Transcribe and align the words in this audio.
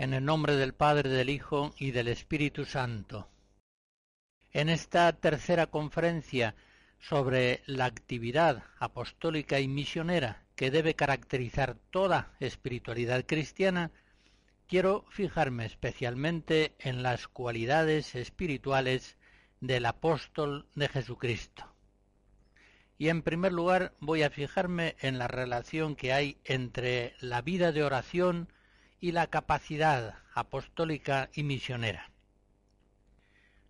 En 0.00 0.14
el 0.14 0.24
nombre 0.24 0.56
del 0.56 0.72
Padre, 0.72 1.10
del 1.10 1.28
Hijo 1.28 1.74
y 1.76 1.90
del 1.90 2.08
Espíritu 2.08 2.64
Santo. 2.64 3.28
En 4.50 4.70
esta 4.70 5.12
tercera 5.12 5.66
conferencia 5.66 6.54
sobre 6.98 7.60
la 7.66 7.84
actividad 7.84 8.64
apostólica 8.78 9.60
y 9.60 9.68
misionera 9.68 10.42
que 10.56 10.70
debe 10.70 10.94
caracterizar 10.94 11.76
toda 11.90 12.32
espiritualidad 12.40 13.26
cristiana, 13.26 13.90
quiero 14.66 15.04
fijarme 15.10 15.66
especialmente 15.66 16.76
en 16.78 17.02
las 17.02 17.28
cualidades 17.28 18.14
espirituales 18.14 19.18
del 19.60 19.84
apóstol 19.84 20.66
de 20.74 20.88
Jesucristo. 20.88 21.74
Y 22.96 23.10
en 23.10 23.20
primer 23.20 23.52
lugar 23.52 23.92
voy 24.00 24.22
a 24.22 24.30
fijarme 24.30 24.96
en 25.00 25.18
la 25.18 25.28
relación 25.28 25.94
que 25.94 26.14
hay 26.14 26.38
entre 26.44 27.16
la 27.20 27.42
vida 27.42 27.70
de 27.70 27.84
oración 27.84 28.48
y 29.00 29.12
la 29.12 29.26
capacidad 29.28 30.18
apostólica 30.34 31.30
y 31.34 31.42
misionera. 31.42 32.10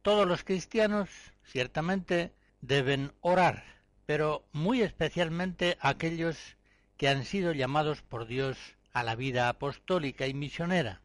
Todos 0.02 0.26
los 0.26 0.44
cristianos, 0.44 1.08
ciertamente, 1.44 2.32
deben 2.60 3.12
orar, 3.20 3.64
pero 4.06 4.44
muy 4.52 4.82
especialmente 4.82 5.76
aquellos 5.80 6.56
que 6.96 7.08
han 7.08 7.24
sido 7.24 7.52
llamados 7.52 8.02
por 8.02 8.26
Dios 8.26 8.58
a 8.92 9.02
la 9.02 9.14
vida 9.14 9.48
apostólica 9.48 10.26
y 10.26 10.34
misionera. 10.34 11.00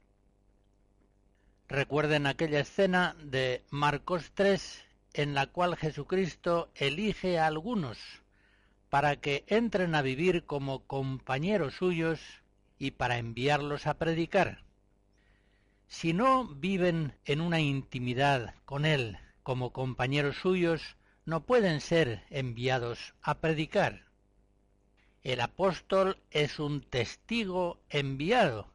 Recuerden 1.68 2.28
aquella 2.28 2.60
escena 2.60 3.16
de 3.22 3.64
Marcos 3.70 4.32
3 4.34 4.84
en 5.14 5.34
la 5.34 5.48
cual 5.48 5.76
Jesucristo 5.78 6.70
elige 6.76 7.40
a 7.40 7.48
algunos 7.48 7.98
para 8.90 9.16
que 9.16 9.44
entren 9.48 9.96
a 9.96 10.02
vivir 10.02 10.46
como 10.46 10.84
compañeros 10.86 11.76
suyos 11.76 12.20
y 12.86 12.92
para 12.92 13.18
enviarlos 13.18 13.88
a 13.88 13.96
predicar. 13.96 14.64
Si 15.88 16.14
no 16.14 16.46
viven 16.46 17.14
en 17.26 17.42
una 17.42 17.60
intimidad 17.60 18.56
con 18.66 18.86
Él 18.86 19.18
como 19.44 19.74
compañeros 19.74 20.38
suyos, 20.38 20.96
no 21.26 21.46
pueden 21.46 21.82
ser 21.82 22.24
enviados 22.30 23.16
a 23.22 23.40
predicar. 23.40 24.06
El 25.24 25.42
apóstol 25.42 26.18
es 26.30 26.60
un 26.60 26.82
testigo 26.82 27.80
enviado 27.90 28.68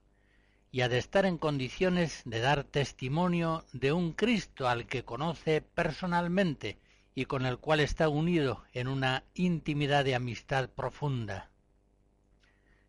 y 0.72 0.80
ha 0.80 0.88
de 0.88 0.98
estar 0.98 1.24
en 1.26 1.38
condiciones 1.38 2.22
de 2.24 2.40
dar 2.40 2.64
testimonio 2.64 3.64
de 3.72 3.92
un 3.92 4.12
Cristo 4.12 4.68
al 4.68 4.86
que 4.86 5.04
conoce 5.04 5.62
personalmente 5.62 6.78
y 7.14 7.26
con 7.26 7.46
el 7.46 7.58
cual 7.58 7.80
está 7.80 8.08
unido 8.08 8.64
en 8.72 8.88
una 8.88 9.24
intimidad 9.34 10.04
de 10.04 10.14
amistad 10.14 10.68
profunda. 10.68 11.50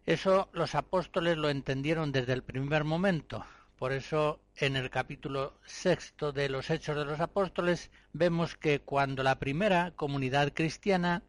Eso 0.07 0.49
los 0.51 0.73
apóstoles 0.73 1.37
lo 1.37 1.49
entendieron 1.49 2.11
desde 2.11 2.33
el 2.33 2.41
primer 2.41 2.83
momento. 2.83 3.45
Por 3.77 3.91
eso 3.93 4.39
en 4.55 4.75
el 4.75 4.89
capítulo 4.89 5.53
sexto 5.63 6.31
de 6.31 6.49
los 6.49 6.71
Hechos 6.71 6.97
de 6.97 7.05
los 7.05 7.19
Apóstoles 7.19 7.91
vemos 8.11 8.57
que 8.57 8.79
cuando 8.79 9.21
la 9.21 9.37
primera 9.37 9.91
comunidad 9.91 10.53
cristiana 10.53 11.21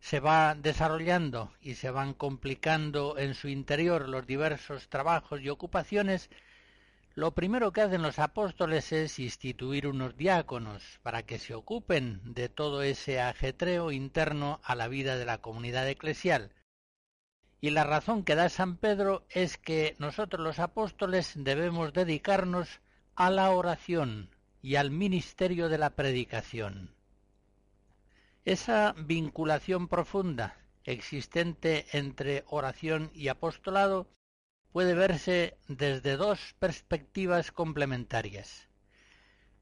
se 0.00 0.18
va 0.18 0.56
desarrollando 0.56 1.52
y 1.60 1.74
se 1.74 1.92
van 1.92 2.12
complicando 2.12 3.16
en 3.16 3.34
su 3.34 3.46
interior 3.46 4.08
los 4.08 4.26
diversos 4.26 4.88
trabajos 4.88 5.40
y 5.40 5.48
ocupaciones, 5.48 6.30
lo 7.14 7.30
primero 7.30 7.72
que 7.72 7.82
hacen 7.82 8.02
los 8.02 8.18
apóstoles 8.18 8.90
es 8.90 9.20
instituir 9.20 9.86
unos 9.86 10.16
diáconos 10.16 10.98
para 11.04 11.22
que 11.22 11.38
se 11.38 11.54
ocupen 11.54 12.20
de 12.24 12.48
todo 12.48 12.82
ese 12.82 13.20
ajetreo 13.20 13.92
interno 13.92 14.60
a 14.64 14.74
la 14.74 14.88
vida 14.88 15.16
de 15.16 15.26
la 15.26 15.38
comunidad 15.38 15.88
eclesial 15.88 16.50
y 17.60 17.70
la 17.70 17.84
razón 17.84 18.24
que 18.24 18.34
da 18.34 18.48
San 18.48 18.76
Pedro 18.76 19.26
es 19.28 19.58
que 19.58 19.94
nosotros 19.98 20.42
los 20.42 20.58
apóstoles 20.58 21.32
debemos 21.36 21.92
dedicarnos 21.92 22.80
a 23.14 23.30
la 23.30 23.50
oración 23.50 24.30
y 24.62 24.76
al 24.76 24.90
ministerio 24.90 25.68
de 25.68 25.78
la 25.78 25.90
predicación. 25.90 26.94
Esa 28.44 28.94
vinculación 28.96 29.88
profunda 29.88 30.56
existente 30.84 31.86
entre 31.92 32.44
oración 32.46 33.10
y 33.14 33.28
apostolado 33.28 34.08
puede 34.72 34.94
verse 34.94 35.58
desde 35.68 36.16
dos 36.16 36.54
perspectivas 36.58 37.52
complementarias. 37.52 38.68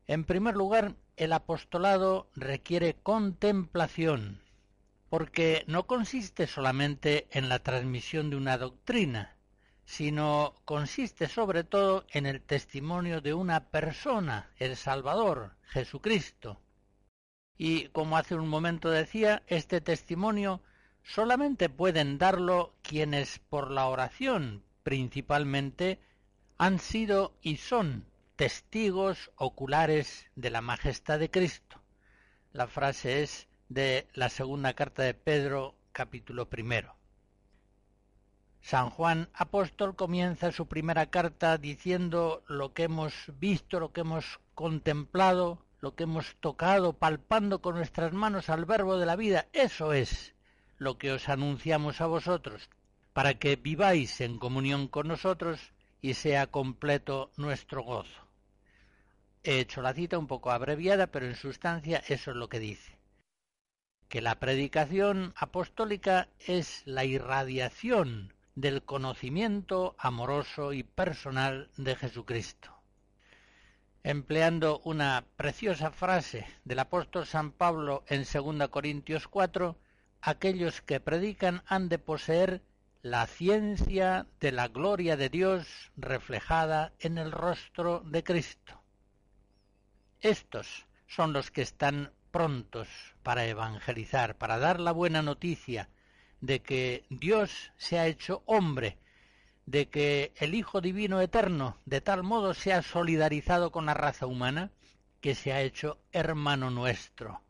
En 0.06 0.24
primer 0.24 0.54
lugar, 0.54 0.94
el 1.16 1.32
apostolado 1.32 2.30
requiere 2.34 2.94
contemplación, 2.94 4.40
porque 5.08 5.64
no 5.66 5.86
consiste 5.86 6.46
solamente 6.46 7.28
en 7.30 7.48
la 7.48 7.60
transmisión 7.60 8.30
de 8.30 8.36
una 8.36 8.58
doctrina, 8.58 9.36
sino 9.84 10.54
consiste 10.64 11.28
sobre 11.28 11.64
todo 11.64 12.04
en 12.10 12.26
el 12.26 12.42
testimonio 12.42 13.20
de 13.20 13.32
una 13.32 13.70
persona, 13.70 14.50
el 14.58 14.76
Salvador, 14.76 15.54
Jesucristo. 15.62 16.60
Y 17.56 17.88
como 17.88 18.16
hace 18.18 18.34
un 18.34 18.48
momento 18.48 18.90
decía, 18.90 19.42
este 19.46 19.80
testimonio 19.80 20.62
solamente 21.02 21.70
pueden 21.70 22.18
darlo 22.18 22.74
quienes 22.82 23.38
por 23.38 23.70
la 23.70 23.86
oración 23.86 24.62
principalmente 24.82 26.00
han 26.58 26.78
sido 26.78 27.34
y 27.40 27.56
son 27.56 28.04
testigos 28.36 29.30
oculares 29.36 30.26
de 30.36 30.50
la 30.50 30.60
majestad 30.60 31.18
de 31.18 31.30
Cristo. 31.30 31.80
La 32.52 32.66
frase 32.66 33.22
es 33.22 33.47
de 33.68 34.08
la 34.14 34.30
segunda 34.30 34.72
carta 34.72 35.02
de 35.02 35.12
Pedro, 35.12 35.74
capítulo 35.92 36.48
primero. 36.48 36.96
San 38.62 38.88
Juan 38.88 39.28
Apóstol 39.34 39.94
comienza 39.94 40.52
su 40.52 40.66
primera 40.66 41.10
carta 41.10 41.58
diciendo 41.58 42.42
lo 42.48 42.72
que 42.72 42.84
hemos 42.84 43.14
visto, 43.38 43.78
lo 43.78 43.92
que 43.92 44.00
hemos 44.00 44.40
contemplado, 44.54 45.64
lo 45.80 45.94
que 45.94 46.04
hemos 46.04 46.36
tocado, 46.40 46.94
palpando 46.94 47.60
con 47.60 47.76
nuestras 47.76 48.12
manos 48.12 48.48
al 48.48 48.64
verbo 48.64 48.96
de 48.96 49.06
la 49.06 49.16
vida. 49.16 49.46
Eso 49.52 49.92
es 49.92 50.34
lo 50.78 50.96
que 50.96 51.12
os 51.12 51.28
anunciamos 51.28 52.00
a 52.00 52.06
vosotros, 52.06 52.70
para 53.12 53.34
que 53.34 53.56
viváis 53.56 54.20
en 54.22 54.38
comunión 54.38 54.88
con 54.88 55.08
nosotros 55.08 55.72
y 56.00 56.14
sea 56.14 56.46
completo 56.46 57.30
nuestro 57.36 57.82
gozo. 57.82 58.26
He 59.44 59.60
hecho 59.60 59.82
la 59.82 59.92
cita 59.92 60.18
un 60.18 60.26
poco 60.26 60.50
abreviada, 60.50 61.08
pero 61.08 61.26
en 61.26 61.36
sustancia 61.36 62.02
eso 62.08 62.30
es 62.30 62.36
lo 62.36 62.48
que 62.48 62.60
dice 62.60 62.97
que 64.08 64.20
la 64.22 64.36
predicación 64.36 65.34
apostólica 65.36 66.28
es 66.46 66.82
la 66.86 67.04
irradiación 67.04 68.32
del 68.54 68.82
conocimiento 68.82 69.94
amoroso 69.98 70.72
y 70.72 70.82
personal 70.82 71.70
de 71.76 71.94
Jesucristo. 71.94 72.74
Empleando 74.02 74.80
una 74.84 75.24
preciosa 75.36 75.90
frase 75.90 76.46
del 76.64 76.78
apóstol 76.78 77.26
San 77.26 77.52
Pablo 77.52 78.04
en 78.08 78.24
2 78.24 78.68
Corintios 78.68 79.28
4, 79.28 79.76
aquellos 80.22 80.80
que 80.80 81.00
predican 81.00 81.62
han 81.66 81.88
de 81.88 81.98
poseer 81.98 82.62
la 83.02 83.26
ciencia 83.26 84.26
de 84.40 84.52
la 84.52 84.68
gloria 84.68 85.16
de 85.16 85.28
Dios 85.28 85.92
reflejada 85.96 86.92
en 86.98 87.18
el 87.18 87.30
rostro 87.30 88.00
de 88.06 88.24
Cristo. 88.24 88.82
Estos 90.20 90.86
son 91.06 91.32
los 91.32 91.50
que 91.50 91.62
están 91.62 92.12
prontos 92.38 92.86
para 93.24 93.46
evangelizar, 93.46 94.36
para 94.36 94.60
dar 94.60 94.78
la 94.78 94.92
buena 94.92 95.22
noticia 95.22 95.88
de 96.40 96.60
que 96.60 97.04
Dios 97.10 97.72
se 97.76 97.98
ha 97.98 98.06
hecho 98.06 98.44
hombre, 98.46 98.96
de 99.66 99.88
que 99.88 100.32
el 100.36 100.54
Hijo 100.54 100.80
Divino 100.80 101.20
Eterno 101.20 101.78
de 101.84 102.00
tal 102.00 102.22
modo 102.22 102.54
se 102.54 102.72
ha 102.72 102.82
solidarizado 102.82 103.72
con 103.72 103.86
la 103.86 103.94
raza 103.94 104.26
humana 104.26 104.70
que 105.20 105.34
se 105.34 105.52
ha 105.52 105.62
hecho 105.62 105.98
hermano 106.12 106.70
nuestro. 106.70 107.42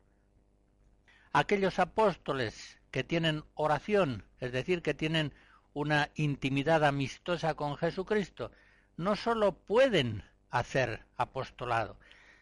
Aquellos 1.35 1.79
apóstoles 1.79 2.79
que 2.90 3.05
tienen 3.05 3.44
oración, 3.56 4.25
es 4.40 4.52
decir, 4.52 4.81
que 4.81 4.94
tienen 4.94 5.35
una 5.75 6.08
intimidad 6.14 6.82
amistosa 6.82 7.52
con 7.52 7.76
Jesucristo, 7.76 8.52
no 8.96 9.17
sólo 9.17 9.52
pueden 9.52 10.25
hacer 10.49 11.05
apostolado, 11.19 11.99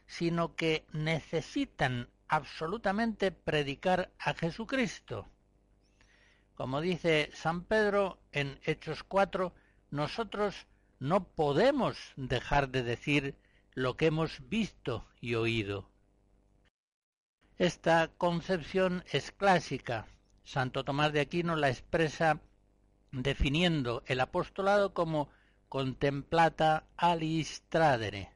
sino 0.07 0.55
que 0.55 0.85
necesitan 0.93 2.09
absolutamente 2.29 3.31
predicar 3.33 4.13
a 4.19 4.35
Jesucristo. 4.35 5.29
Como 6.55 6.81
dice 6.81 7.31
San 7.35 7.65
Pedro 7.65 8.19
en 8.33 8.59
Hechos 8.65 9.03
4, 9.03 9.53
nosotros 9.91 10.67
no 10.99 11.25
podemos 11.25 12.13
dejar 12.17 12.71
de 12.71 12.83
decir 12.83 13.37
lo 13.75 13.97
que 13.97 14.07
hemos 14.07 14.49
visto 14.49 15.07
y 15.21 15.35
oído. 15.35 15.91
Esta 17.59 18.09
concepción 18.09 19.05
es 19.13 19.33
clásica. 19.33 20.07
Santo 20.45 20.85
Tomás 20.85 21.13
de 21.13 21.21
Aquino 21.21 21.57
la 21.57 21.69
expresa 21.69 22.41
definiendo 23.13 24.03
el 24.07 24.21
apostolado 24.21 24.95
como 24.95 25.29
contemplata 25.69 26.85
alistradere, 26.97 28.31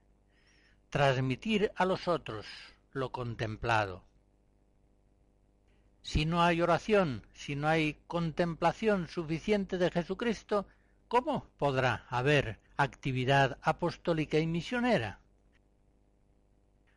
transmitir 0.90 1.70
a 1.76 1.84
los 1.84 2.08
otros 2.08 2.46
lo 2.92 3.12
contemplado. 3.12 4.04
Si 6.02 6.24
no 6.24 6.42
hay 6.42 6.62
oración, 6.62 7.26
si 7.34 7.56
no 7.56 7.68
hay 7.68 7.98
contemplación 8.06 9.08
suficiente 9.08 9.78
de 9.78 9.90
Jesucristo, 9.90 10.66
¿cómo 11.08 11.46
podrá 11.58 12.06
haber 12.08 12.58
actividad 12.76 13.58
apostólica 13.62 14.38
y 14.38 14.46
misionera? 14.46 15.20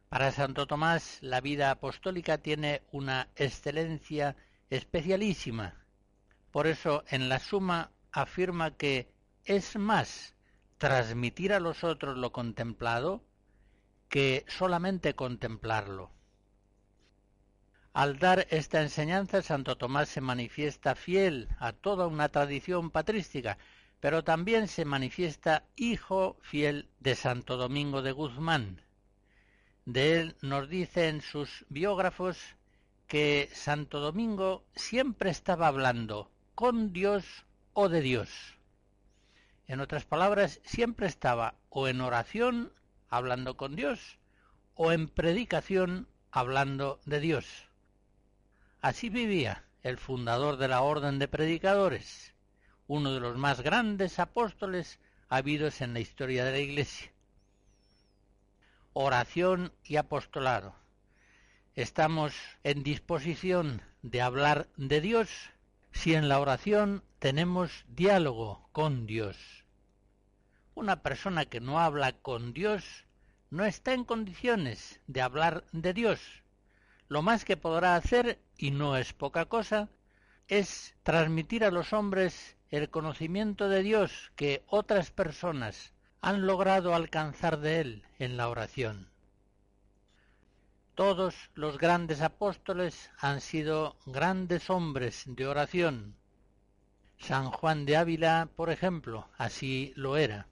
Para 0.09 0.31
Santo 0.31 0.67
Tomás 0.67 1.17
la 1.21 1.41
vida 1.41 1.71
apostólica 1.71 2.37
tiene 2.37 2.83
una 2.91 3.27
excelencia 3.35 4.35
especialísima. 4.69 5.73
Por 6.51 6.67
eso 6.67 7.03
en 7.09 7.29
la 7.29 7.39
suma 7.39 7.91
afirma 8.11 8.77
que 8.77 9.09
es 9.43 9.75
más 9.75 10.35
transmitir 10.77 11.51
a 11.51 11.59
los 11.59 11.83
otros 11.83 12.17
lo 12.17 12.31
contemplado 12.31 13.23
que 14.13 14.45
solamente 14.47 15.15
contemplarlo. 15.15 16.11
Al 17.93 18.19
dar 18.19 18.45
esta 18.51 18.83
enseñanza, 18.83 19.41
Santo 19.41 19.75
Tomás 19.75 20.07
se 20.07 20.21
manifiesta 20.21 20.93
fiel 20.93 21.49
a 21.57 21.73
toda 21.73 22.05
una 22.05 22.29
tradición 22.29 22.91
patrística, 22.91 23.57
pero 23.99 24.23
también 24.23 24.67
se 24.67 24.85
manifiesta 24.85 25.63
hijo 25.75 26.37
fiel 26.43 26.89
de 26.99 27.15
Santo 27.15 27.57
Domingo 27.57 28.03
de 28.03 28.11
Guzmán. 28.11 28.83
De 29.85 30.19
él 30.19 30.35
nos 30.43 30.69
dicen 30.69 31.21
sus 31.21 31.65
biógrafos 31.69 32.37
que 33.07 33.49
Santo 33.51 33.99
Domingo 33.99 34.63
siempre 34.75 35.31
estaba 35.31 35.65
hablando 35.65 36.29
con 36.53 36.93
Dios 36.93 37.25
o 37.73 37.89
de 37.89 38.01
Dios. 38.01 38.29
En 39.65 39.79
otras 39.79 40.05
palabras, 40.05 40.61
siempre 40.63 41.07
estaba 41.07 41.55
o 41.71 41.87
en 41.87 41.99
oración 41.99 42.71
hablando 43.13 43.57
con 43.57 43.75
Dios 43.75 44.17
o 44.73 44.91
en 44.91 45.07
predicación 45.07 46.07
hablando 46.31 46.99
de 47.05 47.19
Dios. 47.19 47.45
Así 48.81 49.09
vivía 49.09 49.63
el 49.83 49.99
fundador 49.99 50.57
de 50.57 50.67
la 50.67 50.81
Orden 50.81 51.19
de 51.19 51.27
Predicadores, 51.27 52.33
uno 52.87 53.13
de 53.13 53.19
los 53.19 53.37
más 53.37 53.61
grandes 53.61 54.17
apóstoles 54.17 54.99
habidos 55.29 55.81
en 55.81 55.93
la 55.93 55.99
historia 55.99 56.43
de 56.43 56.53
la 56.53 56.57
Iglesia. 56.57 57.11
Oración 58.93 59.71
y 59.83 59.97
apostolado. 59.97 60.73
Estamos 61.75 62.33
en 62.63 62.81
disposición 62.81 63.83
de 64.01 64.23
hablar 64.23 64.67
de 64.75 65.01
Dios 65.01 65.29
si 65.91 66.15
en 66.15 66.29
la 66.29 66.39
oración 66.39 67.03
tenemos 67.19 67.85
diálogo 67.87 68.67
con 68.71 69.05
Dios. 69.05 69.62
Una 70.75 71.03
persona 71.03 71.45
que 71.45 71.61
no 71.61 71.79
habla 71.79 72.13
con 72.13 72.51
Dios 72.51 73.05
no 73.51 73.63
está 73.63 73.93
en 73.93 74.05
condiciones 74.05 74.99
de 75.05 75.21
hablar 75.21 75.65
de 75.71 75.93
Dios. 75.93 76.41
Lo 77.07 77.21
más 77.21 77.45
que 77.45 77.57
podrá 77.57 77.95
hacer, 77.95 78.41
y 78.57 78.71
no 78.71 78.97
es 78.97 79.13
poca 79.13 79.45
cosa, 79.45 79.89
es 80.47 80.95
transmitir 81.03 81.63
a 81.63 81.69
los 81.69 81.93
hombres 81.93 82.57
el 82.71 82.89
conocimiento 82.89 83.69
de 83.69 83.83
Dios 83.83 84.31
que 84.35 84.63
otras 84.65 85.11
personas 85.11 85.93
han 86.21 86.47
logrado 86.47 86.95
alcanzar 86.95 87.59
de 87.59 87.79
Él 87.79 88.03
en 88.17 88.35
la 88.35 88.49
oración. 88.49 89.11
Todos 90.95 91.51
los 91.53 91.77
grandes 91.77 92.21
apóstoles 92.21 93.11
han 93.19 93.41
sido 93.41 93.95
grandes 94.07 94.71
hombres 94.71 95.23
de 95.27 95.45
oración. 95.45 96.15
San 97.19 97.51
Juan 97.51 97.85
de 97.85 97.95
Ávila, 97.95 98.49
por 98.55 98.71
ejemplo, 98.71 99.29
así 99.37 99.93
lo 99.95 100.17
era 100.17 100.47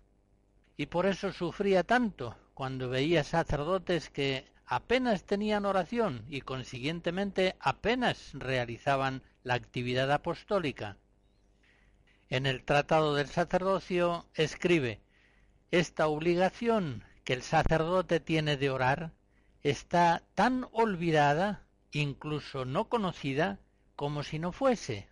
y 0.81 0.87
por 0.87 1.05
eso 1.05 1.31
sufría 1.31 1.83
tanto 1.83 2.35
cuando 2.55 2.89
veía 2.89 3.23
sacerdotes 3.23 4.09
que 4.09 4.47
apenas 4.65 5.25
tenían 5.25 5.67
oración 5.67 6.25
y 6.27 6.41
consiguientemente 6.41 7.55
apenas 7.59 8.31
realizaban 8.33 9.21
la 9.43 9.53
actividad 9.53 10.11
apostólica. 10.11 10.97
En 12.29 12.47
el 12.47 12.63
Tratado 12.63 13.13
del 13.13 13.27
Sacerdocio 13.27 14.25
escribe 14.33 15.01
Esta 15.69 16.07
obligación 16.07 17.03
que 17.25 17.33
el 17.33 17.43
sacerdote 17.43 18.19
tiene 18.19 18.57
de 18.57 18.71
orar 18.71 19.11
está 19.61 20.23
tan 20.33 20.65
olvidada, 20.71 21.61
incluso 21.91 22.65
no 22.65 22.89
conocida, 22.89 23.59
como 23.95 24.23
si 24.23 24.39
no 24.39 24.51
fuese. 24.51 25.07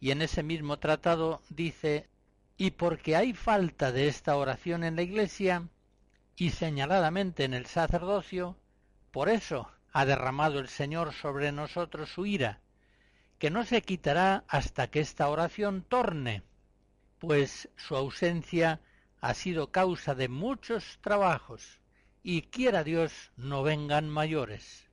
Y 0.00 0.10
en 0.10 0.20
ese 0.20 0.42
mismo 0.42 0.78
tratado 0.78 1.40
dice 1.48 2.10
y 2.56 2.72
porque 2.72 3.16
hay 3.16 3.32
falta 3.32 3.92
de 3.92 4.08
esta 4.08 4.36
oración 4.36 4.84
en 4.84 4.96
la 4.96 5.02
Iglesia 5.02 5.68
y 6.36 6.50
señaladamente 6.50 7.44
en 7.44 7.54
el 7.54 7.66
sacerdocio, 7.66 8.56
por 9.10 9.28
eso 9.28 9.70
ha 9.92 10.04
derramado 10.04 10.58
el 10.58 10.68
Señor 10.68 11.12
sobre 11.12 11.52
nosotros 11.52 12.10
su 12.10 12.26
ira, 12.26 12.60
que 13.38 13.50
no 13.50 13.64
se 13.64 13.82
quitará 13.82 14.44
hasta 14.48 14.88
que 14.88 15.00
esta 15.00 15.28
oración 15.28 15.82
torne, 15.82 16.42
pues 17.18 17.68
su 17.76 17.96
ausencia 17.96 18.80
ha 19.20 19.34
sido 19.34 19.70
causa 19.70 20.14
de 20.14 20.28
muchos 20.28 20.98
trabajos, 21.00 21.80
y 22.22 22.42
quiera 22.42 22.84
Dios 22.84 23.32
no 23.36 23.62
vengan 23.62 24.08
mayores. 24.08 24.88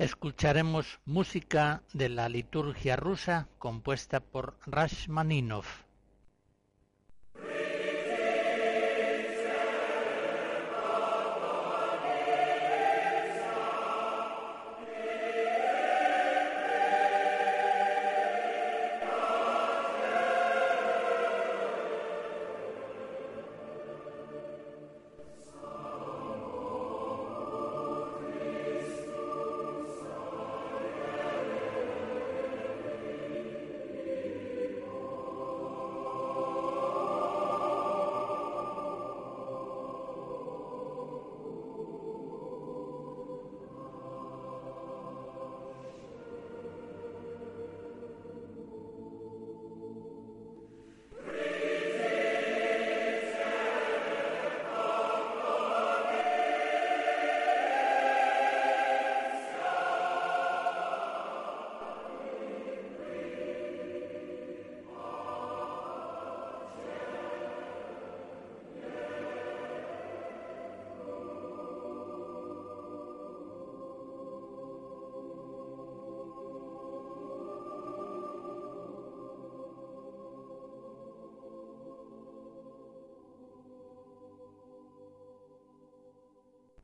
Escucharemos 0.00 0.98
música 1.04 1.82
de 1.92 2.08
la 2.08 2.30
liturgia 2.30 2.96
rusa 2.96 3.48
compuesta 3.58 4.20
por 4.20 4.56
Rashmaninov. 4.64 5.66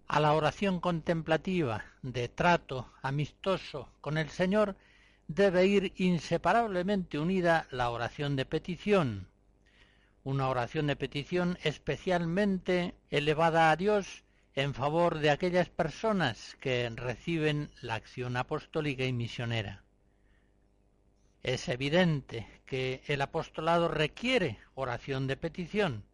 A 0.09 0.21
la 0.21 0.35
oración 0.35 0.81
contemplativa, 0.81 1.85
de 2.03 2.29
trato 2.29 2.93
amistoso 3.03 3.89
con 4.01 4.19
el 4.19 4.31
Señor, 4.31 4.77
debe 5.27 5.67
ir 5.67 5.93
inseparablemente 5.97 7.19
unida 7.19 7.67
la 7.71 7.91
oración 7.91 8.37
de 8.37 8.45
petición, 8.45 9.29
una 10.23 10.49
oración 10.49 10.87
de 10.87 10.97
petición 10.97 11.59
especialmente 11.65 12.95
elevada 13.11 13.71
a 13.71 13.77
Dios 13.77 14.23
en 14.55 14.75
favor 14.75 15.19
de 15.19 15.31
aquellas 15.31 15.69
personas 15.69 16.57
que 16.61 16.89
reciben 16.91 17.71
la 17.83 17.95
acción 17.95 18.37
apostólica 18.37 19.05
y 19.05 19.13
misionera. 19.13 19.83
Es 21.43 21.69
evidente 21.69 22.47
que 22.65 23.03
el 23.07 23.23
apostolado 23.23 23.89
requiere 23.89 24.59
oración 24.75 25.27
de 25.27 25.37
petición. 25.37 26.05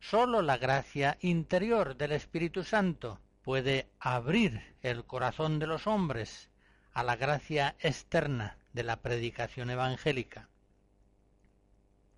Sólo 0.00 0.42
la 0.42 0.56
gracia 0.58 1.18
interior 1.20 1.96
del 1.96 2.12
Espíritu 2.12 2.64
Santo 2.64 3.20
puede 3.42 3.88
abrir 3.98 4.76
el 4.82 5.04
corazón 5.04 5.58
de 5.58 5.66
los 5.66 5.86
hombres 5.86 6.50
a 6.92 7.02
la 7.02 7.16
gracia 7.16 7.76
externa 7.80 8.58
de 8.72 8.82
la 8.84 8.96
predicación 8.96 9.70
evangélica. 9.70 10.48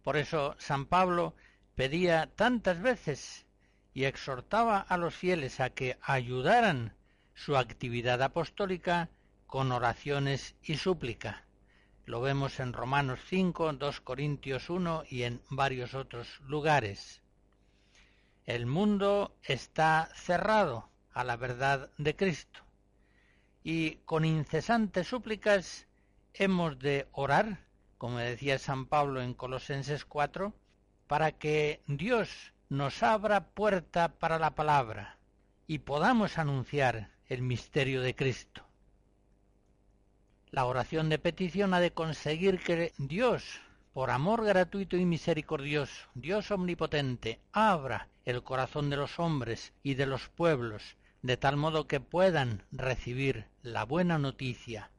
Por 0.02 0.16
eso 0.16 0.56
San 0.58 0.86
Pablo 0.86 1.34
pedía 1.74 2.28
tantas 2.36 2.80
veces 2.80 3.46
y 3.94 4.04
exhortaba 4.04 4.78
a 4.80 4.96
los 4.96 5.14
fieles 5.14 5.60
a 5.60 5.70
que 5.70 5.98
ayudaran 6.02 6.94
su 7.34 7.56
actividad 7.56 8.22
apostólica 8.22 9.08
con 9.46 9.72
oraciones 9.72 10.54
y 10.62 10.76
súplica. 10.76 11.44
Lo 12.06 12.20
vemos 12.20 12.60
en 12.60 12.72
Romanos 12.72 13.20
5, 13.28 13.72
2 13.74 14.00
Corintios 14.00 14.70
1 14.70 15.04
y 15.08 15.22
en 15.24 15.40
varios 15.50 15.94
otros 15.94 16.40
lugares. 16.46 17.19
El 18.50 18.66
mundo 18.66 19.36
está 19.44 20.10
cerrado 20.12 20.90
a 21.12 21.22
la 21.22 21.36
verdad 21.36 21.88
de 21.98 22.16
Cristo 22.16 22.58
y 23.62 23.94
con 24.06 24.24
incesantes 24.24 25.06
súplicas 25.06 25.86
hemos 26.34 26.76
de 26.80 27.06
orar, 27.12 27.60
como 27.96 28.18
decía 28.18 28.58
San 28.58 28.86
Pablo 28.86 29.22
en 29.22 29.34
Colosenses 29.34 30.04
4, 30.04 30.52
para 31.06 31.30
que 31.30 31.80
Dios 31.86 32.52
nos 32.68 33.04
abra 33.04 33.50
puerta 33.50 34.14
para 34.18 34.40
la 34.40 34.56
palabra 34.56 35.16
y 35.68 35.78
podamos 35.78 36.36
anunciar 36.36 37.12
el 37.28 37.42
misterio 37.42 38.02
de 38.02 38.16
Cristo. 38.16 38.66
La 40.50 40.64
oración 40.64 41.08
de 41.08 41.20
petición 41.20 41.72
ha 41.72 41.78
de 41.78 41.92
conseguir 41.92 42.58
que 42.58 42.92
Dios, 42.98 43.60
por 43.92 44.10
amor 44.10 44.44
gratuito 44.44 44.96
y 44.96 45.04
misericordioso, 45.04 46.08
Dios 46.14 46.50
omnipotente, 46.50 47.40
abra 47.52 48.08
el 48.24 48.42
corazón 48.42 48.88
de 48.88 48.96
los 48.96 49.18
hombres 49.18 49.72
y 49.82 49.94
de 49.94 50.06
los 50.06 50.28
pueblos, 50.28 50.96
de 51.22 51.36
tal 51.36 51.56
modo 51.56 51.86
que 51.86 52.00
puedan 52.00 52.62
recibir 52.70 53.46
la 53.62 53.84
buena 53.84 54.18
noticia, 54.18 54.90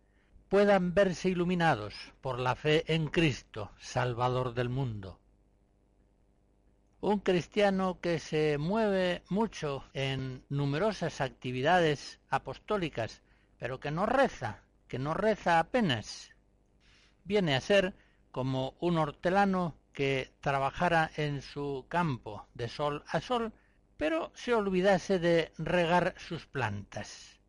puedan 0.49 0.93
verse 0.93 1.29
iluminados 1.29 1.93
por 2.19 2.37
la 2.37 2.55
fe 2.55 2.83
en 2.93 3.07
Cristo, 3.07 3.71
Salvador 3.79 4.53
del 4.53 4.69
mundo. 4.69 5.19
Un 6.99 7.19
cristiano 7.19 7.99
que 8.01 8.19
se 8.19 8.57
mueve 8.57 9.23
mucho 9.29 9.85
en 9.93 10.43
numerosas 10.49 11.21
actividades 11.21 12.19
apostólicas, 12.29 13.21
pero 13.57 13.79
que 13.79 13.89
no 13.89 14.05
reza, 14.05 14.61
que 14.87 14.99
no 14.99 15.13
reza 15.13 15.57
apenas, 15.59 16.31
viene 17.23 17.55
a 17.55 17.61
ser 17.61 17.95
como 18.31 18.75
un 18.79 18.97
hortelano 18.97 19.75
que 19.93 20.33
trabajara 20.41 21.11
en 21.17 21.41
su 21.41 21.85
campo 21.89 22.47
de 22.53 22.69
sol 22.69 23.03
a 23.07 23.19
sol, 23.19 23.53
pero 23.97 24.31
se 24.33 24.53
olvidase 24.53 25.19
de 25.19 25.51
regar 25.57 26.15
sus 26.17 26.45
plantas. 26.45 27.39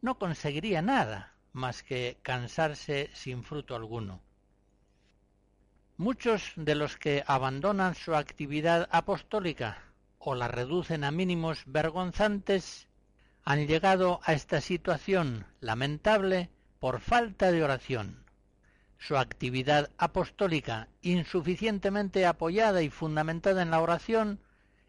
No 0.00 0.18
conseguiría 0.18 0.80
nada 0.82 1.34
más 1.52 1.82
que 1.82 2.18
cansarse 2.22 3.10
sin 3.12 3.44
fruto 3.44 3.76
alguno. 3.76 4.22
Muchos 5.96 6.52
de 6.56 6.74
los 6.74 6.96
que 6.96 7.22
abandonan 7.26 7.94
su 7.94 8.14
actividad 8.14 8.88
apostólica 8.90 9.92
o 10.18 10.34
la 10.34 10.48
reducen 10.48 11.04
a 11.04 11.10
mínimos 11.10 11.62
vergonzantes 11.66 12.88
han 13.44 13.66
llegado 13.66 14.20
a 14.24 14.32
esta 14.32 14.60
situación 14.60 15.46
lamentable 15.60 16.50
por 16.80 17.00
falta 17.00 17.52
de 17.52 17.62
oración. 17.62 18.21
Su 19.04 19.16
actividad 19.16 19.90
apostólica, 19.98 20.86
insuficientemente 21.00 22.24
apoyada 22.24 22.82
y 22.82 22.88
fundamentada 22.88 23.62
en 23.62 23.72
la 23.72 23.80
oración, 23.80 24.38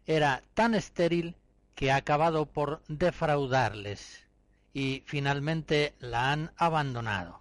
era 0.06 0.44
tan 0.54 0.76
estéril 0.76 1.34
que 1.74 1.90
ha 1.90 1.96
acabado 1.96 2.46
por 2.46 2.80
defraudarles 2.86 4.24
y 4.72 5.02
finalmente 5.04 5.94
la 5.98 6.30
han 6.30 6.52
abandonado. 6.56 7.40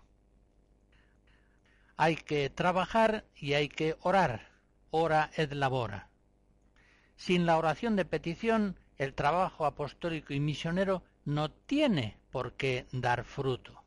Hay 1.96 2.15
que 2.15 2.50
trabajar 2.50 3.24
y 3.36 3.53
hay 3.53 3.70
que 3.70 3.96
orar. 4.01 4.50
Ora 4.89 5.30
et 5.36 5.51
labora. 5.53 6.10
Sin 7.15 7.46
la 7.46 7.58
oración 7.60 7.96
de 7.96 8.06
petición, 8.06 8.80
el 8.98 9.13
trabajo 9.13 9.68
apostólico 9.68 10.34
y 10.34 10.39
misionero 10.39 11.03
no 11.24 11.51
tiene 11.51 12.18
por 12.32 12.53
qué 12.53 12.88
dar 12.92 13.25
fruto. 13.25 13.83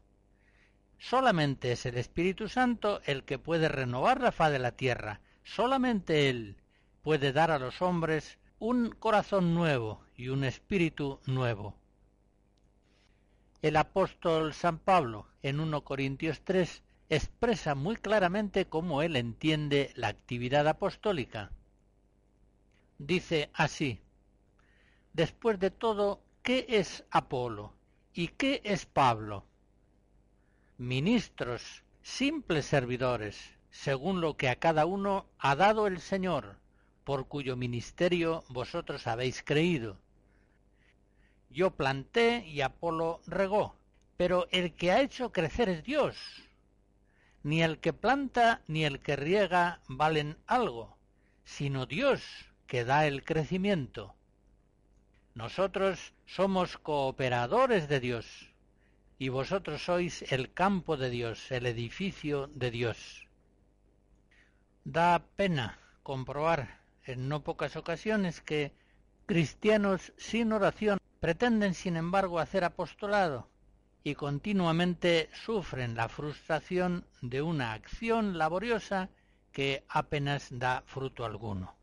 Solamente 0.98 1.72
es 1.72 1.86
el 1.86 1.98
Espíritu 1.98 2.48
Santo 2.48 3.00
el 3.04 3.24
que 3.24 3.38
puede 3.38 3.68
renovar 3.68 4.20
la 4.20 4.32
faz 4.32 4.52
de 4.52 4.58
la 4.58 4.72
tierra. 4.72 5.20
Solamente 5.44 6.28
Él 6.28 6.56
puede 7.02 7.32
dar 7.32 7.50
a 7.50 7.58
los 7.58 7.82
hombres 7.82 8.38
un 8.58 8.90
corazón 8.90 9.54
nuevo 9.54 10.00
y 10.16 10.28
un 10.28 10.44
espíritu 10.44 11.20
nuevo. 11.26 11.74
El 13.62 13.76
apóstol 13.76 14.54
San 14.54 14.78
Pablo 14.78 15.26
en 15.42 15.60
1 15.60 15.84
Corintios 15.84 16.40
3 16.42 16.82
expresa 17.08 17.74
muy 17.74 17.96
claramente 17.96 18.66
cómo 18.66 19.02
él 19.02 19.16
entiende 19.16 19.92
la 19.94 20.08
actividad 20.08 20.66
apostólica. 20.66 21.52
Dice 22.98 23.50
así, 23.52 24.00
después 25.12 25.58
de 25.60 25.70
todo, 25.70 26.22
¿qué 26.42 26.66
es 26.68 27.04
Apolo 27.10 27.74
y 28.14 28.28
qué 28.28 28.62
es 28.64 28.86
Pablo? 28.86 29.44
Ministros, 30.78 31.84
simples 32.02 32.66
servidores, 32.66 33.56
según 33.70 34.20
lo 34.20 34.36
que 34.36 34.48
a 34.48 34.56
cada 34.56 34.86
uno 34.86 35.26
ha 35.38 35.56
dado 35.56 35.86
el 35.86 36.00
Señor, 36.00 36.58
por 37.04 37.28
cuyo 37.28 37.56
ministerio 37.56 38.44
vosotros 38.48 39.06
habéis 39.06 39.42
creído. 39.42 39.98
Yo 41.50 41.70
planté 41.70 42.46
y 42.46 42.60
Apolo 42.60 43.20
regó, 43.26 43.76
pero 44.16 44.48
el 44.50 44.74
que 44.74 44.92
ha 44.92 45.00
hecho 45.00 45.32
crecer 45.32 45.68
es 45.68 45.84
Dios 45.84 46.46
ni 47.46 47.62
el 47.62 47.78
que 47.78 47.92
planta 47.92 48.60
ni 48.66 48.84
el 48.84 48.98
que 48.98 49.14
riega 49.14 49.78
valen 49.86 50.36
algo, 50.48 50.98
sino 51.44 51.86
Dios 51.86 52.20
que 52.66 52.84
da 52.84 53.06
el 53.06 53.22
crecimiento. 53.22 54.16
Nosotros 55.36 56.12
somos 56.26 56.76
cooperadores 56.76 57.88
de 57.88 58.00
Dios, 58.00 58.52
y 59.18 59.28
vosotros 59.30 59.84
sois 59.84 60.22
el 60.30 60.52
campo 60.52 60.96
de 60.96 61.10
Dios, 61.10 61.50
el 61.50 61.66
edificio 61.66 62.48
de 62.48 62.70
Dios. 62.70 63.26
Da 64.84 65.24
pena 65.36 65.78
comprobar 66.02 66.80
en 67.04 67.28
no 67.28 67.42
pocas 67.42 67.76
ocasiones 67.76 68.40
que 68.40 68.72
cristianos 69.26 70.12
sin 70.16 70.52
oración 70.52 70.98
pretenden 71.20 71.74
sin 71.74 71.96
embargo 71.96 72.38
hacer 72.38 72.62
apostolado 72.64 73.48
y 74.04 74.14
continuamente 74.14 75.28
sufren 75.32 75.96
la 75.96 76.08
frustración 76.08 77.06
de 77.22 77.42
una 77.42 77.72
acción 77.72 78.38
laboriosa 78.38 79.08
que 79.50 79.84
apenas 79.88 80.48
da 80.50 80.82
fruto 80.86 81.24
alguno. 81.24 81.74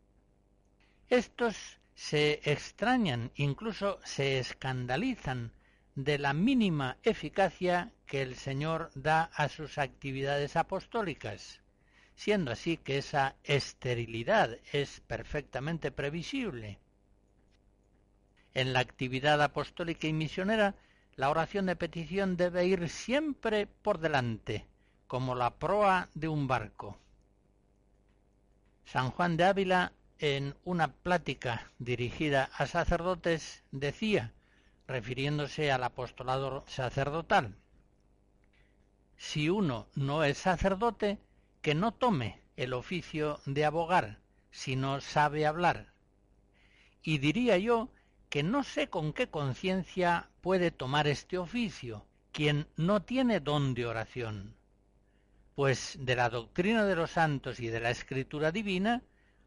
Estos 1.10 1.80
se 1.96 2.40
extrañan, 2.46 3.32
incluso 3.36 4.00
se 4.04 4.40
escandalizan 4.40 5.52
de 5.96 6.18
la 6.18 6.34
mínima 6.34 6.98
eficacia 7.04 7.92
que 8.06 8.22
el 8.22 8.36
Señor 8.36 8.90
da 8.96 9.30
a 9.36 9.50
sus 9.50 9.78
actividades 9.78 10.56
apostólicas, 10.56 11.62
siendo 12.16 12.52
así 12.52 12.78
que 12.78 12.98
esa 12.98 13.36
esterilidad 13.44 14.58
es 14.72 15.02
perfectamente 15.02 15.92
previsible. 15.92 16.80
En 18.54 18.74
la 18.74 18.80
actividad 18.80 19.42
apostólica 19.42 20.08
y 20.08 20.14
misionera 20.14 20.76
la 21.16 21.30
oración 21.30 21.68
de 21.68 21.76
petición 21.76 22.38
debe 22.38 22.66
ir 22.66 22.90
siempre 22.90 23.68
por 23.68 24.00
delante, 24.00 24.66
como 25.08 25.36
la 25.36 25.56
proa 25.56 26.10
de 26.16 26.28
un 26.28 26.48
barco. 26.48 26.98
San 28.86 29.12
Juan 29.12 29.38
de 29.38 29.44
Ávila, 29.44 29.94
en 30.18 30.56
una 30.64 30.92
plática 30.92 31.72
dirigida 31.78 32.50
a 32.58 32.66
sacerdotes, 32.66 33.64
decía, 33.72 34.34
refiriéndose 34.88 35.72
al 35.72 35.84
apostolado 35.84 36.64
sacerdotal, 36.68 37.56
si 39.18 39.50
uno 39.50 39.88
no 39.96 40.24
es 40.24 40.38
sacerdote, 40.38 41.18
que 41.62 41.76
no 41.76 41.94
tome 41.94 42.42
el 42.58 42.74
oficio 42.74 43.40
de 43.46 43.66
abogar, 43.66 44.20
si 44.52 44.76
no 44.76 45.00
sabe 45.02 45.46
hablar. 45.46 45.94
Y 47.02 47.20
diría 47.20 47.58
yo 47.58 47.90
que 48.30 48.44
no 48.44 48.64
sé 48.64 48.90
con 48.90 49.14
qué 49.14 49.30
conciencia 49.30 50.30
puede 50.42 50.72
tomar 50.72 51.08
este 51.08 51.38
oficio 51.38 52.06
quien 52.32 52.68
no 52.76 53.02
tiene 53.02 53.40
don 53.40 53.74
de 53.76 53.86
oración, 53.86 54.56
pues 55.56 55.98
de 56.00 56.16
la 56.16 56.30
doctrina 56.30 56.84
de 56.86 56.96
los 56.96 57.12
santos 57.12 57.60
y 57.60 57.68
de 57.68 57.80
la 57.80 57.92
escritura 57.92 58.52
divina 58.52 59.04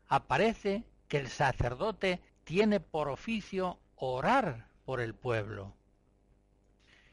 aparece 0.08 0.84
que 1.08 1.18
el 1.18 1.28
sacerdote 1.28 2.20
tiene 2.44 2.80
por 2.80 3.08
oficio 3.08 3.78
orar 3.96 4.68
por 4.86 5.00
el 5.02 5.14
pueblo. 5.14 5.74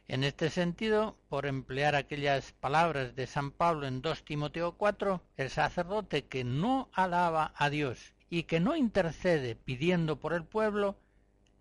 En 0.07 0.23
este 0.23 0.49
sentido, 0.49 1.17
por 1.27 1.45
emplear 1.45 1.95
aquellas 1.95 2.53
palabras 2.53 3.15
de 3.15 3.25
San 3.25 3.51
Pablo 3.51 3.87
en 3.87 4.01
2 4.01 4.23
Timoteo 4.23 4.77
4, 4.77 5.21
el 5.37 5.49
sacerdote 5.49 6.25
que 6.25 6.43
no 6.43 6.89
alaba 6.93 7.53
a 7.55 7.69
Dios 7.69 8.13
y 8.29 8.43
que 8.43 8.59
no 8.59 8.75
intercede 8.75 9.55
pidiendo 9.55 10.19
por 10.19 10.33
el 10.33 10.45
pueblo, 10.45 10.97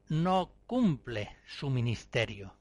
no 0.08 0.52
cumple 0.66 1.34
su 1.46 1.70
ministerio. 1.70 2.54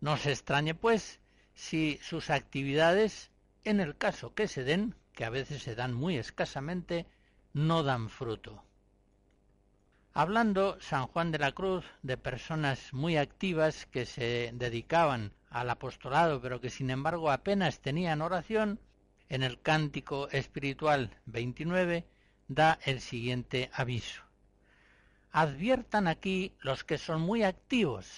No 0.00 0.16
se 0.16 0.32
extrañe, 0.32 0.74
pues, 0.74 1.20
si 1.54 1.98
sus 2.02 2.30
actividades, 2.30 3.30
en 3.64 3.80
el 3.80 3.96
caso 3.96 4.34
que 4.34 4.48
se 4.48 4.64
den, 4.64 4.94
que 5.12 5.24
a 5.24 5.30
veces 5.30 5.62
se 5.62 5.74
dan 5.74 5.92
muy 5.92 6.16
escasamente, 6.16 7.06
no 7.52 7.82
dan 7.82 8.08
fruto. 8.08 8.65
Hablando 10.18 10.78
San 10.80 11.08
Juan 11.08 11.30
de 11.30 11.38
la 11.38 11.52
Cruz 11.52 11.84
de 12.02 12.16
personas 12.16 12.94
muy 12.94 13.18
activas 13.18 13.84
que 13.84 14.06
se 14.06 14.50
dedicaban 14.54 15.34
al 15.50 15.68
apostolado, 15.68 16.40
pero 16.40 16.58
que 16.58 16.70
sin 16.70 16.88
embargo 16.88 17.30
apenas 17.30 17.80
tenían 17.80 18.22
oración, 18.22 18.80
en 19.28 19.42
el 19.42 19.60
cántico 19.60 20.30
espiritual 20.30 21.10
29 21.26 22.06
da 22.48 22.78
el 22.86 23.02
siguiente 23.02 23.68
aviso. 23.74 24.22
Adviertan 25.32 26.08
aquí 26.08 26.54
los 26.60 26.82
que 26.82 26.96
son 26.96 27.20
muy 27.20 27.42
activos, 27.42 28.10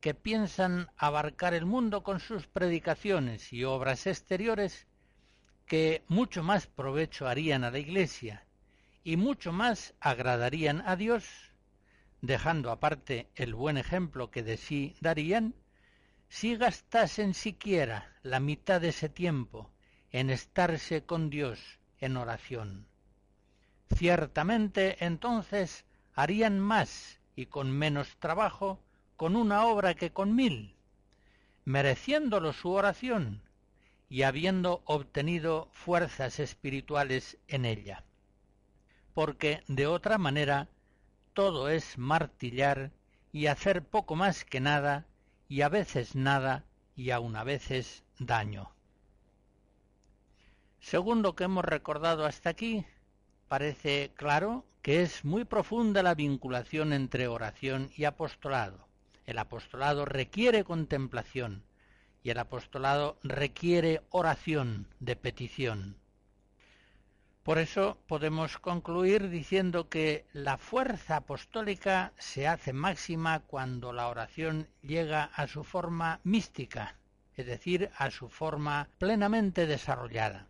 que 0.00 0.14
piensan 0.14 0.90
abarcar 0.96 1.54
el 1.54 1.66
mundo 1.66 2.02
con 2.02 2.18
sus 2.18 2.48
predicaciones 2.48 3.52
y 3.52 3.62
obras 3.62 4.08
exteriores, 4.08 4.88
que 5.66 6.02
mucho 6.08 6.42
más 6.42 6.66
provecho 6.66 7.28
harían 7.28 7.62
a 7.62 7.70
la 7.70 7.78
Iglesia 7.78 8.44
y 9.04 9.16
mucho 9.16 9.52
más 9.52 9.94
agradarían 10.00 10.82
a 10.86 10.96
Dios, 10.96 11.24
dejando 12.20 12.70
aparte 12.70 13.28
el 13.34 13.54
buen 13.54 13.76
ejemplo 13.76 14.30
que 14.30 14.42
de 14.42 14.56
sí 14.56 14.94
darían, 15.00 15.54
si 16.28 16.56
gastasen 16.56 17.34
siquiera 17.34 18.16
la 18.22 18.38
mitad 18.38 18.80
de 18.80 18.88
ese 18.88 19.08
tiempo 19.08 19.70
en 20.10 20.30
estarse 20.30 21.04
con 21.04 21.30
Dios 21.30 21.80
en 21.98 22.16
oración. 22.16 22.86
Ciertamente 23.94 25.04
entonces 25.04 25.84
harían 26.14 26.60
más 26.60 27.18
y 27.34 27.46
con 27.46 27.70
menos 27.70 28.16
trabajo 28.18 28.80
con 29.16 29.36
una 29.36 29.66
obra 29.66 29.94
que 29.94 30.12
con 30.12 30.34
mil, 30.34 30.76
mereciéndolo 31.64 32.52
su 32.52 32.70
oración 32.70 33.42
y 34.08 34.22
habiendo 34.22 34.82
obtenido 34.84 35.68
fuerzas 35.72 36.38
espirituales 36.38 37.38
en 37.48 37.64
ella 37.64 38.04
porque 39.14 39.62
de 39.68 39.86
otra 39.86 40.18
manera 40.18 40.68
todo 41.34 41.68
es 41.68 41.98
martillar 41.98 42.90
y 43.32 43.46
hacer 43.46 43.82
poco 43.84 44.16
más 44.16 44.44
que 44.44 44.60
nada, 44.60 45.06
y 45.48 45.62
a 45.62 45.68
veces 45.68 46.14
nada, 46.14 46.64
y 46.96 47.10
aun 47.10 47.36
a 47.36 47.44
veces 47.44 48.04
daño. 48.18 48.70
Según 50.80 51.22
lo 51.22 51.34
que 51.34 51.44
hemos 51.44 51.64
recordado 51.64 52.26
hasta 52.26 52.50
aquí, 52.50 52.84
parece 53.48 54.12
claro 54.16 54.64
que 54.82 55.02
es 55.02 55.24
muy 55.24 55.44
profunda 55.44 56.02
la 56.02 56.14
vinculación 56.14 56.92
entre 56.92 57.28
oración 57.28 57.90
y 57.96 58.04
apostolado. 58.04 58.86
El 59.24 59.38
apostolado 59.38 60.04
requiere 60.04 60.64
contemplación 60.64 61.62
y 62.24 62.30
el 62.30 62.38
apostolado 62.38 63.16
requiere 63.22 64.02
oración 64.10 64.88
de 65.00 65.16
petición. 65.16 66.01
Por 67.42 67.58
eso 67.58 67.98
podemos 68.06 68.58
concluir 68.58 69.28
diciendo 69.28 69.88
que 69.88 70.24
la 70.32 70.58
fuerza 70.58 71.16
apostólica 71.16 72.12
se 72.16 72.46
hace 72.46 72.72
máxima 72.72 73.40
cuando 73.40 73.92
la 73.92 74.06
oración 74.06 74.68
llega 74.80 75.24
a 75.24 75.48
su 75.48 75.64
forma 75.64 76.20
mística, 76.22 76.96
es 77.34 77.46
decir, 77.46 77.90
a 77.96 78.12
su 78.12 78.28
forma 78.28 78.88
plenamente 78.98 79.66
desarrollada. 79.66 80.46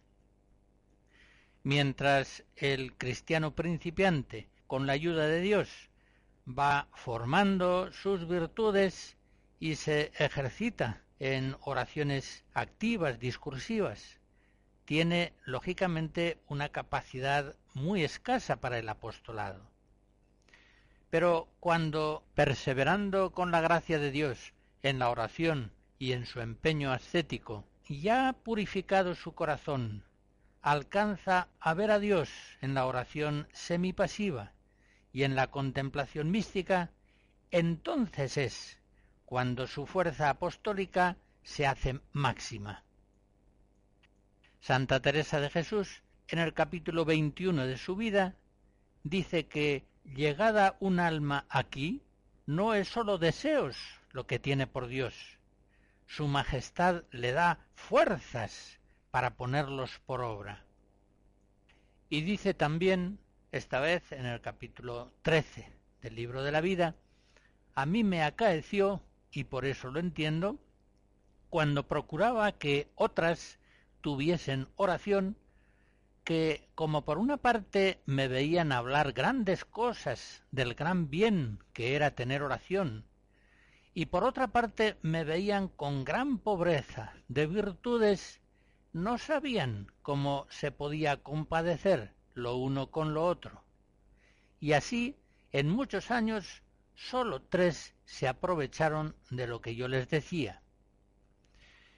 Mientras 1.63 2.45
el 2.57 2.95
cristiano 2.95 3.55
principiante, 3.55 4.49
con 4.67 4.87
la 4.87 4.93
ayuda 4.93 5.27
de 5.27 5.41
Dios, 5.41 5.89
va 6.47 6.89
formando 6.93 7.91
sus 7.93 8.29
virtudes 8.29 9.17
y 9.59 9.77
se 9.77 10.13
ejercita 10.19 11.01
en 11.21 11.57
oraciones 11.63 12.45
activas, 12.53 13.19
discursivas, 13.19 14.19
tiene 14.85 15.33
lógicamente 15.45 16.39
una 16.49 16.71
capacidad 16.71 17.57
muy 17.75 18.05
escasa 18.05 18.61
para 18.61 18.79
el 18.79 18.89
apostolado. 18.89 19.71
Pero 21.11 21.49
cuando, 21.61 22.25
perseverando 22.35 23.33
con 23.33 23.51
la 23.51 23.61
gracia 23.61 23.99
de 23.99 24.11
Dios 24.11 24.55
en 24.83 24.99
la 24.99 25.11
oración 25.11 25.73
y 25.99 26.13
en 26.13 26.27
su 26.27 26.41
empeño 26.41 26.93
ascético, 26.93 27.65
ya 27.89 28.29
ha 28.29 28.33
purificado 28.33 29.15
su 29.15 29.35
corazón, 29.35 30.05
alcanza 30.63 31.49
a 31.61 31.75
ver 31.75 31.91
a 31.91 31.99
Dios 31.99 32.31
en 32.61 32.75
la 32.75 32.87
oración 32.87 33.49
semipasiva 33.53 34.53
y 35.13 35.25
en 35.25 35.37
la 35.37 35.51
contemplación 35.51 36.31
mística, 36.31 36.91
entonces 37.51 38.37
es 38.37 38.79
cuando 39.27 39.67
su 39.67 39.87
fuerza 39.87 40.31
apostólica 40.31 41.17
se 41.43 41.67
hace 41.67 42.01
máxima. 42.13 42.85
Santa 44.63 45.01
Teresa 45.03 45.41
de 45.41 45.51
Jesús, 45.51 46.05
en 46.29 46.39
el 46.39 46.55
capítulo 46.55 47.05
21 47.05 47.67
de 47.67 47.77
su 47.77 47.97
vida, 47.97 48.37
dice 49.03 49.49
que 49.49 49.85
llegada 50.05 50.77
un 50.79 51.01
alma 51.01 51.47
aquí, 51.49 52.01
no 52.47 52.73
es 52.73 52.87
sólo 52.87 53.19
deseos 53.19 53.77
lo 54.13 54.29
que 54.29 54.39
tiene 54.39 54.69
por 54.69 54.87
Dios. 54.87 55.17
Su 56.07 56.29
majestad 56.29 57.03
le 57.11 57.33
da 57.33 57.59
fuerzas 57.75 58.79
para 59.11 59.35
ponerlos 59.35 59.99
por 60.07 60.21
obra. 60.21 60.65
Y 62.09 62.21
dice 62.21 62.55
también, 62.55 63.19
esta 63.51 63.81
vez 63.81 64.13
en 64.13 64.27
el 64.27 64.41
capítulo 64.41 65.13
13 65.23 65.73
del 66.03 66.15
libro 66.15 66.45
de 66.45 66.53
la 66.53 66.61
vida, 66.61 66.95
a 67.75 67.85
mí 67.85 68.05
me 68.05 68.23
acaeció, 68.23 69.03
y 69.33 69.43
por 69.43 69.65
eso 69.65 69.91
lo 69.91 69.99
entiendo, 69.99 70.57
cuando 71.51 71.89
procuraba 71.89 72.53
que 72.53 72.89
otras 72.95 73.59
tuviesen 74.03 74.69
oración, 74.77 75.37
que 76.25 76.69
como 76.75 77.05
por 77.05 77.19
una 77.19 77.39
parte 77.39 78.01
me 78.07 78.29
veían 78.29 78.71
hablar 78.71 79.13
grandes 79.13 79.65
cosas 79.65 80.43
del 80.51 80.75
gran 80.75 81.09
bien 81.09 81.59
que 81.73 81.97
era 81.97 82.15
tener 82.15 82.43
oración, 82.43 83.05
y 83.95 84.07
por 84.07 84.25
otra 84.25 84.49
parte 84.49 84.97
me 85.03 85.25
veían 85.25 85.69
con 85.69 86.05
gran 86.05 86.39
pobreza 86.39 87.15
de 87.29 87.47
virtudes, 87.47 88.41
no 88.93 89.19
sabían 89.19 89.91
cómo 90.03 90.47
se 90.51 90.71
podía 90.71 91.17
compadecer 91.23 92.13
lo 92.35 92.57
uno 92.57 92.91
con 92.91 93.15
lo 93.15 93.25
otro. 93.25 93.63
Y 94.61 94.73
así, 94.73 95.17
en 95.51 95.69
muchos 95.69 96.11
años, 96.11 96.63
sólo 96.95 97.43
tres 97.43 97.95
se 98.05 98.29
aprovecharon 98.29 99.15
de 99.31 99.47
lo 99.47 99.61
que 99.61 99.75
yo 99.75 99.89
les 99.89 100.09
decía. 100.09 100.63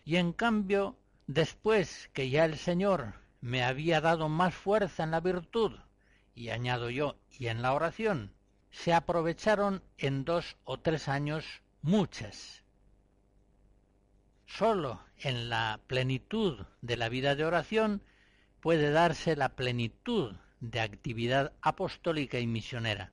Y 0.05 0.17
en 0.17 0.33
cambio, 0.33 0.97
Después 1.27 2.11
que 2.13 2.29
ya 2.29 2.45
el 2.45 2.59
Señor 2.59 3.15
me 3.41 3.65
había 3.65 4.01
dado 4.01 4.29
más 4.29 4.55
fuerza 4.55 5.05
en 5.05 5.11
la 5.11 5.21
virtud, 5.21 5.73
y 6.35 6.51
añado 6.51 6.91
yo, 6.91 7.17
y 7.31 7.47
en 7.47 7.63
la 7.63 7.73
oración, 7.73 8.33
se 8.71 8.93
aprovecharon 8.93 9.83
en 9.99 10.25
dos 10.25 10.57
o 10.65 10.81
tres 10.81 11.09
años 11.09 11.63
muchas. 11.81 12.63
Sólo 14.47 15.01
en 15.19 15.49
la 15.49 15.81
plenitud 15.87 16.67
de 16.83 16.97
la 16.97 17.09
vida 17.09 17.35
de 17.35 17.45
oración 17.45 18.03
puede 18.61 18.91
darse 18.91 19.37
la 19.37 19.51
plenitud 19.51 20.35
de 20.61 20.81
actividad 20.81 21.53
apostólica 21.63 22.39
y 22.39 22.47
misionera. 22.47 23.13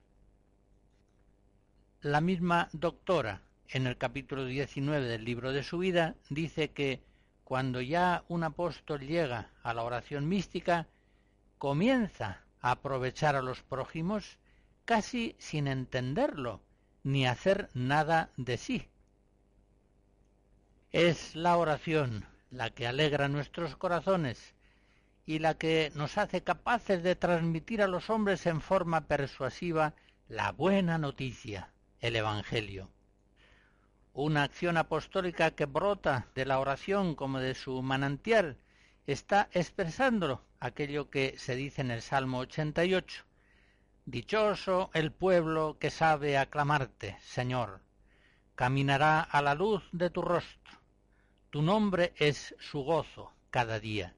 La 2.00 2.20
misma 2.20 2.68
doctora, 2.72 3.42
en 3.68 3.86
el 3.86 3.96
capítulo 3.96 4.44
19 4.44 5.06
del 5.06 5.24
libro 5.24 5.52
de 5.52 5.62
su 5.62 5.78
vida, 5.78 6.16
dice 6.28 6.70
que 6.70 7.00
cuando 7.44 7.80
ya 7.80 8.24
un 8.28 8.44
apóstol 8.44 9.00
llega 9.00 9.50
a 9.62 9.74
la 9.74 9.82
oración 9.82 10.28
mística, 10.28 10.86
comienza 11.58 12.42
a 12.60 12.72
aprovechar 12.72 13.36
a 13.36 13.42
los 13.42 13.62
prójimos 13.62 14.38
casi 14.84 15.36
sin 15.38 15.68
entenderlo 15.68 16.60
ni 17.02 17.26
hacer 17.26 17.68
nada 17.74 18.30
de 18.36 18.56
sí. 18.56 18.88
Es 20.92 21.34
la 21.34 21.56
oración 21.56 22.26
la 22.50 22.70
que 22.70 22.86
alegra 22.86 23.28
nuestros 23.28 23.76
corazones 23.76 24.54
y 25.24 25.38
la 25.38 25.54
que 25.54 25.92
nos 25.94 26.18
hace 26.18 26.42
capaces 26.42 27.02
de 27.02 27.16
transmitir 27.16 27.82
a 27.82 27.88
los 27.88 28.10
hombres 28.10 28.46
en 28.46 28.60
forma 28.60 29.02
persuasiva 29.02 29.94
la 30.28 30.52
buena 30.52 30.98
noticia, 30.98 31.72
el 32.00 32.16
Evangelio. 32.16 32.90
Una 34.14 34.42
acción 34.42 34.76
apostólica 34.76 35.52
que 35.52 35.64
brota 35.64 36.26
de 36.34 36.44
la 36.44 36.58
oración 36.58 37.14
como 37.14 37.40
de 37.40 37.54
su 37.54 37.82
manantial, 37.82 38.58
está 39.06 39.48
expresando 39.52 40.44
aquello 40.60 41.10
que 41.10 41.34
se 41.38 41.56
dice 41.56 41.80
en 41.80 41.90
el 41.90 42.02
Salmo 42.02 42.38
88. 42.40 43.24
Dichoso 44.04 44.90
el 44.94 45.12
pueblo 45.12 45.76
que 45.78 45.90
sabe 45.90 46.36
aclamarte, 46.36 47.16
Señor. 47.20 47.80
Caminará 48.54 49.20
a 49.22 49.40
la 49.42 49.54
luz 49.54 49.82
de 49.92 50.10
tu 50.10 50.22
rostro. 50.22 50.78
Tu 51.50 51.62
nombre 51.62 52.12
es 52.16 52.54
su 52.58 52.82
gozo 52.82 53.32
cada 53.50 53.80
día. 53.80 54.14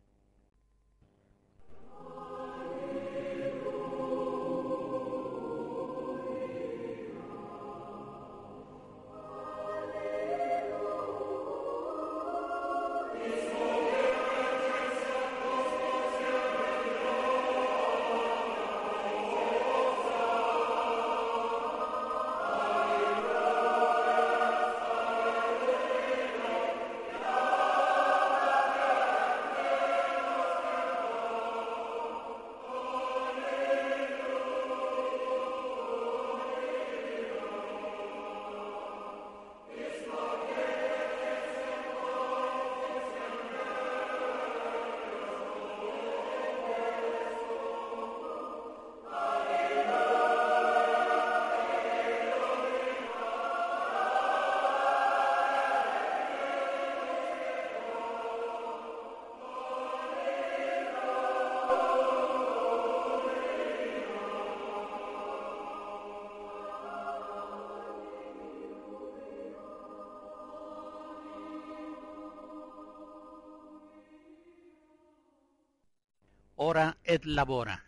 Ora 76.64 76.96
et 77.04 77.26
labora. 77.26 77.84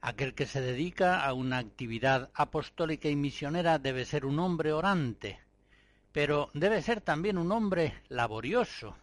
Aquel 0.00 0.34
que 0.34 0.46
se 0.46 0.60
dedica 0.60 1.24
a 1.24 1.32
una 1.32 1.58
actividad 1.58 2.30
apostólica 2.34 3.08
y 3.08 3.14
misionera 3.14 3.78
debe 3.78 4.04
ser 4.04 4.26
un 4.26 4.40
hombre 4.40 4.72
orante, 4.72 5.38
pero 6.12 6.50
debe 6.54 6.82
ser 6.82 7.00
también 7.00 7.38
un 7.38 7.52
hombre 7.52 7.94
laborioso. 8.08 8.96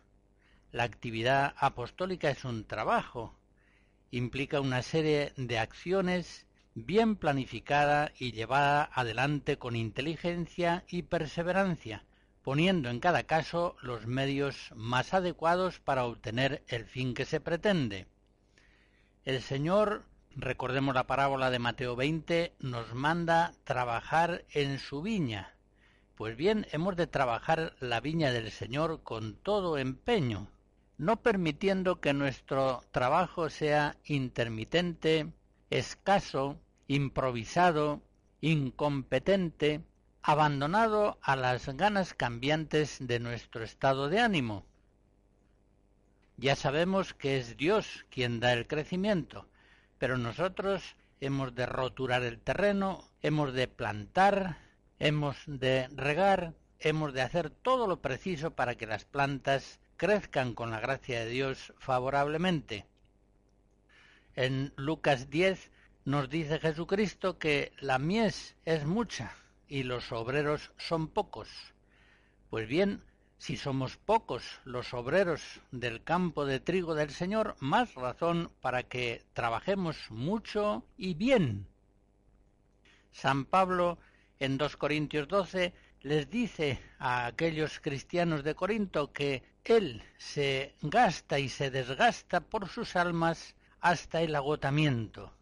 La 0.74 0.84
actividad 0.84 1.54
apostólica 1.58 2.30
es 2.30 2.44
un 2.44 2.66
trabajo, 2.66 3.34
implica 4.12 4.60
una 4.60 4.82
serie 4.82 5.32
de 5.38 5.58
acciones 5.58 6.46
bien 6.74 7.16
planificada 7.16 8.12
y 8.20 8.34
llevada 8.34 8.90
adelante 8.94 9.58
con 9.58 9.78
inteligencia 9.78 10.84
y 10.90 11.04
perseverancia, 11.04 12.04
poniendo 12.44 12.90
en 12.90 13.00
cada 13.00 13.24
caso 13.24 13.78
los 13.82 14.06
medios 14.06 14.72
más 14.76 15.14
adecuados 15.14 15.80
para 15.80 16.04
obtener 16.04 16.62
el 16.68 16.86
fin 16.86 17.14
que 17.14 17.24
se 17.24 17.40
pretende. 17.40 18.08
El 19.26 19.42
Señor, 19.42 20.04
recordemos 20.36 20.94
la 20.94 21.08
parábola 21.08 21.50
de 21.50 21.58
Mateo 21.58 21.96
20, 21.96 22.54
nos 22.60 22.94
manda 22.94 23.54
trabajar 23.64 24.46
en 24.52 24.78
su 24.78 25.02
viña. 25.02 25.56
Pues 26.14 26.38
bien, 26.38 26.68
hemos 26.72 26.96
de 26.96 27.08
trabajar 27.08 27.74
la 27.80 28.02
viña 28.02 28.32
del 28.32 28.52
Señor 28.52 29.02
con 29.02 29.34
todo 29.34 29.80
empeño, 29.80 30.48
no 31.00 31.24
permitiendo 31.24 32.00
que 32.00 32.14
nuestro 32.14 32.84
trabajo 32.92 33.50
sea 33.50 33.98
intermitente, 34.06 35.34
escaso, 35.72 36.60
improvisado, 36.88 38.04
incompetente, 38.42 39.82
abandonado 40.22 41.18
a 41.24 41.36
las 41.36 41.68
ganas 41.76 42.14
cambiantes 42.14 43.00
de 43.00 43.20
nuestro 43.20 43.64
estado 43.64 44.08
de 44.08 44.20
ánimo. 44.20 44.68
Ya 46.38 46.56
sabemos 46.56 47.14
que 47.14 47.38
es 47.38 47.56
Dios 47.56 48.06
quien 48.10 48.40
da 48.40 48.52
el 48.52 48.68
crecimiento, 48.68 49.48
pero 49.98 50.18
nosotros 50.18 50.96
hemos 51.22 51.56
de 51.56 51.66
roturar 51.66 52.24
el 52.24 52.40
terreno, 52.40 53.10
hemos 53.22 53.54
de 53.54 53.70
plantar, 53.70 54.58
hemos 55.00 55.38
de 55.48 55.88
regar, 55.96 56.54
hemos 56.80 57.14
de 57.14 57.22
hacer 57.22 57.50
todo 57.50 57.88
lo 57.88 58.02
preciso 58.02 58.52
para 58.52 58.76
que 58.76 58.86
las 58.86 59.06
plantas 59.06 59.80
crezcan 59.96 60.54
con 60.54 60.72
la 60.72 60.82
gracia 60.82 61.22
de 61.22 61.30
Dios 61.30 61.74
favorablemente. 61.80 62.86
En 64.36 64.74
Lucas 64.76 65.30
10 65.30 65.72
nos 66.04 66.30
dice 66.30 66.60
Jesucristo 66.60 67.40
que 67.40 67.72
la 67.80 67.98
mies 67.98 68.58
es 68.66 68.86
mucha 68.86 69.34
y 69.70 69.84
los 69.84 70.12
obreros 70.12 70.74
son 70.78 71.08
pocos. 71.08 71.50
Pues 72.50 72.68
bien, 72.68 73.02
si 73.38 73.58
somos 73.58 73.98
pocos 73.98 74.44
los 74.64 74.94
obreros 74.94 75.42
del 75.72 76.04
campo 76.04 76.46
de 76.46 76.60
trigo 76.60 76.96
del 76.96 77.12
Señor, 77.12 77.56
más 77.60 77.94
razón 77.96 78.52
para 78.62 78.84
que 78.84 79.24
trabajemos 79.34 80.10
mucho 80.10 80.84
y 80.98 81.14
bien. 81.14 81.68
San 83.12 83.46
Pablo 83.46 83.98
en 84.40 84.58
2 84.58 84.78
Corintios 84.78 85.28
12 85.28 85.74
les 86.02 86.30
dice 86.30 86.80
a 87.00 87.26
aquellos 87.26 87.80
cristianos 87.80 88.44
de 88.44 88.56
Corinto 88.56 89.12
que 89.12 89.44
Él 89.64 90.04
se 90.18 90.76
gasta 90.82 91.40
y 91.40 91.50
se 91.50 91.72
desgasta 91.72 92.42
por 92.42 92.70
sus 92.70 92.96
almas 92.96 93.56
hasta 93.82 94.22
el 94.22 94.36
agotamiento. 94.36 95.34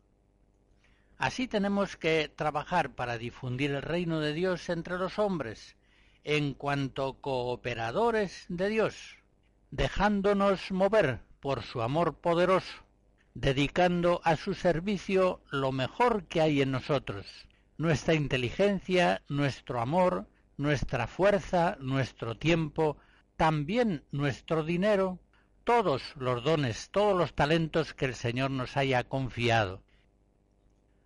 Así 1.17 1.47
tenemos 1.47 1.95
que 1.95 2.31
trabajar 2.35 2.95
para 2.95 3.17
difundir 3.17 3.71
el 3.71 3.81
reino 3.81 4.19
de 4.19 4.33
Dios 4.33 4.69
entre 4.69 4.97
los 4.97 5.19
hombres, 5.19 5.75
en 6.23 6.53
cuanto 6.53 7.19
cooperadores 7.19 8.45
de 8.47 8.69
Dios, 8.69 9.17
dejándonos 9.71 10.71
mover 10.71 11.19
por 11.41 11.63
su 11.63 11.81
amor 11.81 12.15
poderoso, 12.15 12.73
dedicando 13.33 14.21
a 14.23 14.37
su 14.37 14.53
servicio 14.53 15.41
lo 15.51 15.71
mejor 15.71 16.25
que 16.27 16.39
hay 16.39 16.61
en 16.61 16.71
nosotros, 16.71 17.25
nuestra 17.77 18.13
inteligencia, 18.13 19.21
nuestro 19.27 19.81
amor, 19.81 20.27
nuestra 20.55 21.07
fuerza, 21.07 21.75
nuestro 21.79 22.37
tiempo, 22.37 22.97
también 23.35 24.05
nuestro 24.11 24.63
dinero, 24.63 25.19
todos 25.65 26.15
los 26.15 26.43
dones, 26.43 26.89
todos 26.91 27.17
los 27.17 27.33
talentos 27.33 27.93
que 27.93 28.05
el 28.05 28.15
Señor 28.15 28.51
nos 28.51 28.77
haya 28.77 29.03
confiado. 29.03 29.81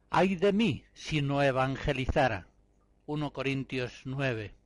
Ay 0.09 0.35
de 0.35 0.53
mí 0.53 0.83
si 0.93 1.21
no 1.21 1.41
evangelizara. 1.41 2.47
1 3.07 3.33
Corintios 3.33 4.01
9 4.05 4.56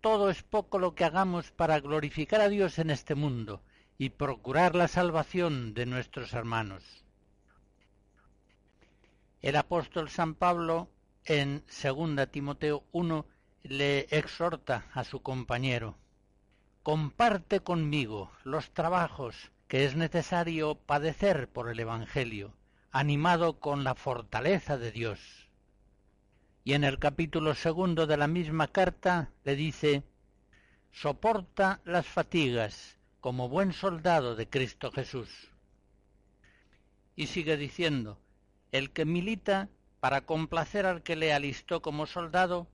todo 0.00 0.30
es 0.30 0.42
poco 0.42 0.78
lo 0.78 0.94
que 0.94 1.04
hagamos 1.04 1.50
para 1.50 1.80
glorificar 1.80 2.40
a 2.40 2.48
Dios 2.48 2.78
en 2.78 2.90
este 2.90 3.14
mundo 3.14 3.62
y 3.98 4.10
procurar 4.10 4.74
la 4.74 4.88
salvación 4.88 5.74
de 5.74 5.86
nuestros 5.86 6.32
hermanos. 6.32 7.04
El 9.42 9.56
apóstol 9.56 10.08
San 10.08 10.34
Pablo 10.34 10.88
en 11.24 11.64
2 11.82 12.30
Timoteo 12.30 12.84
1 12.92 13.26
le 13.62 14.00
exhorta 14.10 14.86
a 14.94 15.04
su 15.04 15.22
compañero, 15.22 15.98
comparte 16.82 17.60
conmigo 17.60 18.32
los 18.42 18.70
trabajos 18.72 19.52
que 19.68 19.84
es 19.84 19.96
necesario 19.96 20.76
padecer 20.76 21.48
por 21.48 21.68
el 21.68 21.78
Evangelio, 21.78 22.54
animado 22.90 23.60
con 23.60 23.84
la 23.84 23.94
fortaleza 23.94 24.78
de 24.78 24.92
Dios 24.92 25.49
y 26.64 26.74
en 26.74 26.84
el 26.84 26.98
capítulo 26.98 27.54
segundo 27.54 28.06
de 28.06 28.16
la 28.16 28.26
misma 28.26 28.68
carta 28.68 29.30
le 29.44 29.56
dice, 29.56 30.02
soporta 30.92 31.80
las 31.84 32.06
fatigas 32.06 32.98
como 33.20 33.48
buen 33.48 33.72
soldado 33.72 34.36
de 34.36 34.48
Cristo 34.48 34.90
Jesús. 34.90 35.50
Y 37.16 37.26
sigue 37.26 37.56
diciendo, 37.56 38.18
el 38.72 38.90
que 38.90 39.04
milita 39.04 39.68
para 40.00 40.22
complacer 40.22 40.86
al 40.86 41.02
que 41.02 41.16
le 41.16 41.32
alistó 41.32 41.82
como 41.82 42.06
soldado, 42.06 42.66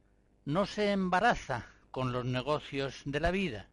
no 0.45 0.65
se 0.67 0.93
embaraza 0.93 1.67
con 1.91 2.13
los 2.13 2.25
negocios 2.25 3.03
de 3.05 3.21
la 3.21 3.33
vida. 3.33 3.69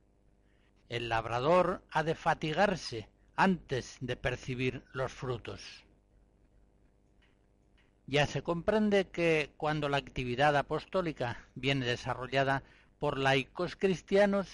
El 0.90 1.10
labrador 1.10 1.84
ha 1.92 2.04
de 2.04 2.16
fatigarse 2.16 3.08
antes 3.36 3.98
de 4.02 4.16
percibir 4.16 4.84
los 4.92 5.12
frutos. 5.12 5.83
Ya 8.06 8.28
se 8.28 8.42
comprende 8.44 9.08
que 9.08 9.52
cuando 9.56 9.88
la 9.88 9.98
actividad 9.98 10.56
apostólica 10.58 11.48
viene 11.56 11.86
desarrollada 11.86 12.64
por 13.00 13.18
laicos 13.18 13.76
cristianos, 13.76 14.48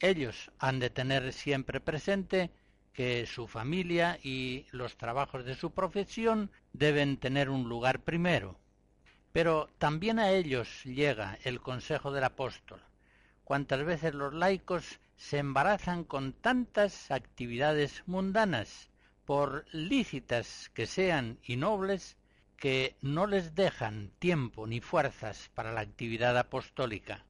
ellos 0.00 0.50
han 0.58 0.80
de 0.80 0.90
tener 0.90 1.32
siempre 1.32 1.80
presente 1.80 2.50
que 2.94 3.26
su 3.26 3.46
familia 3.46 4.18
y 4.22 4.66
los 4.70 4.96
trabajos 4.96 5.44
de 5.44 5.54
su 5.54 5.72
profesión 5.72 6.50
deben 6.72 7.18
tener 7.18 7.50
un 7.50 7.68
lugar 7.68 8.00
primero. 8.00 8.58
Pero 9.32 9.68
también 9.78 10.18
a 10.18 10.30
ellos 10.30 10.84
llega 10.84 11.38
el 11.44 11.60
consejo 11.60 12.12
del 12.12 12.24
apóstol. 12.24 12.80
Cuántas 13.42 13.84
veces 13.84 14.14
los 14.14 14.32
laicos 14.32 15.00
se 15.16 15.38
embarazan 15.38 16.04
con 16.04 16.32
tantas 16.32 17.10
actividades 17.10 18.02
mundanas, 18.06 18.88
por 19.24 19.66
lícitas 19.72 20.70
que 20.74 20.86
sean 20.86 21.38
y 21.42 21.56
nobles, 21.56 22.16
que 22.64 22.96
no 23.02 23.26
les 23.26 23.54
dejan 23.54 24.10
tiempo 24.18 24.66
ni 24.66 24.80
fuerzas 24.80 25.50
para 25.54 25.70
la 25.70 25.82
actividad 25.82 26.38
apostólica. 26.38 27.26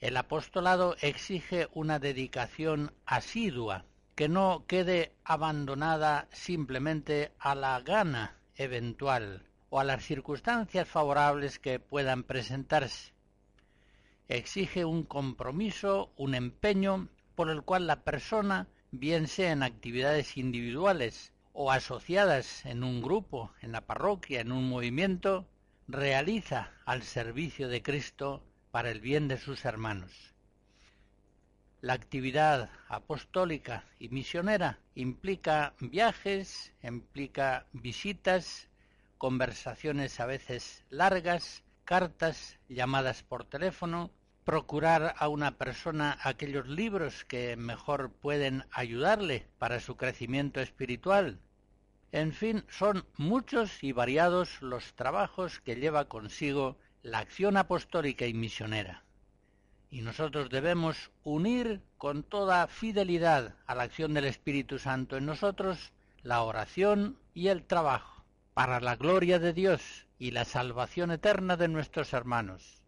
El 0.00 0.16
apostolado 0.16 0.96
exige 1.02 1.68
una 1.74 1.98
dedicación 1.98 2.94
asidua, 3.04 3.84
que 4.14 4.30
no 4.30 4.64
quede 4.66 5.12
abandonada 5.22 6.28
simplemente 6.32 7.34
a 7.38 7.54
la 7.54 7.78
gana 7.82 8.38
eventual 8.54 9.46
o 9.68 9.80
a 9.80 9.84
las 9.84 10.02
circunstancias 10.02 10.88
favorables 10.88 11.58
que 11.58 11.78
puedan 11.78 12.22
presentarse. 12.22 13.12
Exige 14.28 14.86
un 14.86 15.02
compromiso, 15.02 16.10
un 16.16 16.34
empeño 16.34 17.10
por 17.34 17.50
el 17.50 17.60
cual 17.60 17.86
la 17.86 18.02
persona, 18.02 18.66
bien 18.92 19.28
sea 19.28 19.52
en 19.52 19.62
actividades 19.62 20.38
individuales 20.38 21.34
o 21.58 21.72
asociadas 21.72 22.66
en 22.66 22.84
un 22.84 23.00
grupo, 23.00 23.50
en 23.62 23.72
la 23.72 23.80
parroquia, 23.80 24.42
en 24.42 24.52
un 24.52 24.68
movimiento, 24.68 25.48
realiza 25.88 26.70
al 26.84 27.02
servicio 27.02 27.68
de 27.68 27.82
Cristo 27.82 28.42
para 28.70 28.90
el 28.90 29.00
bien 29.00 29.26
de 29.26 29.38
sus 29.38 29.64
hermanos. 29.64 30.34
La 31.80 31.94
actividad 31.94 32.68
apostólica 32.88 33.84
y 33.98 34.10
misionera 34.10 34.78
implica 34.94 35.72
viajes, 35.80 36.74
implica 36.82 37.64
visitas, 37.72 38.68
conversaciones 39.16 40.20
a 40.20 40.26
veces 40.26 40.84
largas, 40.90 41.62
cartas, 41.86 42.58
llamadas 42.68 43.22
por 43.22 43.44
teléfono, 43.44 44.10
procurar 44.44 45.14
a 45.16 45.28
una 45.28 45.56
persona 45.56 46.18
aquellos 46.22 46.68
libros 46.68 47.24
que 47.24 47.56
mejor 47.56 48.12
pueden 48.12 48.64
ayudarle 48.72 49.46
para 49.58 49.80
su 49.80 49.96
crecimiento 49.96 50.60
espiritual. 50.60 51.40
En 52.12 52.32
fin, 52.32 52.64
son 52.68 53.04
muchos 53.16 53.82
y 53.82 53.92
variados 53.92 54.62
los 54.62 54.94
trabajos 54.94 55.60
que 55.60 55.76
lleva 55.76 56.06
consigo 56.06 56.76
la 57.02 57.18
acción 57.18 57.56
apostólica 57.56 58.26
y 58.26 58.34
misionera. 58.34 59.04
Y 59.90 60.02
nosotros 60.02 60.50
debemos 60.50 61.10
unir 61.24 61.80
con 61.98 62.22
toda 62.22 62.66
fidelidad 62.66 63.54
a 63.66 63.74
la 63.74 63.84
acción 63.84 64.14
del 64.14 64.24
Espíritu 64.24 64.78
Santo 64.78 65.16
en 65.16 65.26
nosotros 65.26 65.92
la 66.22 66.42
oración 66.42 67.18
y 67.34 67.48
el 67.48 67.64
trabajo, 67.64 68.24
para 68.54 68.80
la 68.80 68.96
gloria 68.96 69.38
de 69.38 69.52
Dios 69.52 70.06
y 70.18 70.32
la 70.32 70.44
salvación 70.44 71.10
eterna 71.10 71.56
de 71.56 71.68
nuestros 71.68 72.12
hermanos. 72.12 72.82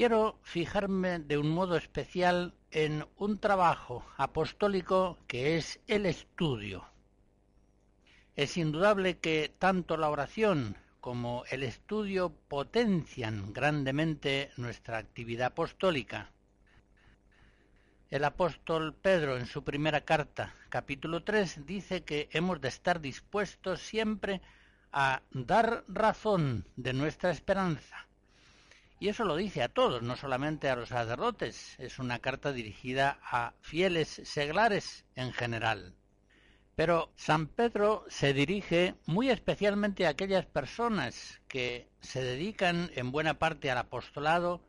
Quiero 0.00 0.40
fijarme 0.44 1.18
de 1.18 1.36
un 1.36 1.50
modo 1.50 1.76
especial 1.76 2.54
en 2.70 3.04
un 3.18 3.38
trabajo 3.38 4.02
apostólico 4.16 5.18
que 5.26 5.58
es 5.58 5.78
el 5.88 6.06
estudio. 6.06 6.88
Es 8.34 8.56
indudable 8.56 9.18
que 9.18 9.54
tanto 9.58 9.98
la 9.98 10.08
oración 10.08 10.78
como 11.02 11.44
el 11.50 11.62
estudio 11.62 12.32
potencian 12.48 13.52
grandemente 13.52 14.52
nuestra 14.56 14.96
actividad 14.96 15.48
apostólica. 15.48 16.30
El 18.08 18.24
apóstol 18.24 18.94
Pedro 18.94 19.36
en 19.36 19.44
su 19.44 19.64
primera 19.64 20.00
carta, 20.00 20.54
capítulo 20.70 21.24
3, 21.24 21.66
dice 21.66 22.04
que 22.04 22.30
hemos 22.32 22.62
de 22.62 22.68
estar 22.68 23.02
dispuestos 23.02 23.80
siempre 23.80 24.40
a 24.92 25.20
dar 25.32 25.84
razón 25.88 26.66
de 26.76 26.94
nuestra 26.94 27.30
esperanza, 27.30 28.08
y 29.00 29.08
eso 29.08 29.24
lo 29.24 29.34
dice 29.34 29.62
a 29.62 29.70
todos, 29.70 30.02
no 30.02 30.14
solamente 30.14 30.68
a 30.68 30.76
los 30.76 30.90
sacerdotes. 30.90 31.74
Es 31.78 31.98
una 31.98 32.18
carta 32.18 32.52
dirigida 32.52 33.18
a 33.22 33.54
fieles 33.62 34.20
seglares 34.24 35.06
en 35.16 35.32
general. 35.32 35.94
Pero 36.76 37.10
San 37.16 37.46
Pedro 37.46 38.04
se 38.08 38.34
dirige 38.34 38.94
muy 39.06 39.30
especialmente 39.30 40.06
a 40.06 40.10
aquellas 40.10 40.44
personas 40.44 41.40
que 41.48 41.88
se 42.00 42.22
dedican 42.22 42.90
en 42.94 43.10
buena 43.10 43.38
parte 43.38 43.70
al 43.70 43.78
apostolado, 43.78 44.62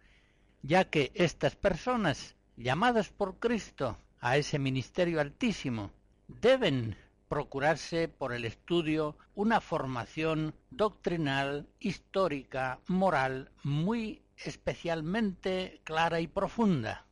ya 0.62 0.86
que 0.86 1.12
estas 1.14 1.58
personas, 1.58 2.38
llamadas 2.56 3.10
por 3.10 3.38
Cristo 3.38 3.98
a 4.22 4.38
ese 4.38 4.60
ministerio 4.60 5.20
altísimo, 5.20 5.92
deben 6.30 6.96
procurarse 7.32 8.10
por 8.10 8.34
el 8.34 8.44
estudio 8.44 9.18
una 9.36 9.62
formación 9.62 10.54
doctrinal, 10.70 11.70
histórica, 11.80 12.82
moral 12.88 13.52
muy 13.64 14.21
especialmente 14.46 15.82
clara 15.84 16.20
y 16.20 16.28
profunda, 16.28 17.06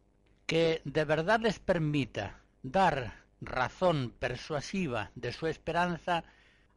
que 0.45 0.81
de 0.85 1.05
verdad 1.05 1.39
les 1.39 1.59
permita 1.59 2.41
dar 2.63 3.23
razón 3.41 4.13
persuasiva 4.19 5.11
de 5.15 5.31
su 5.31 5.47
esperanza 5.47 6.23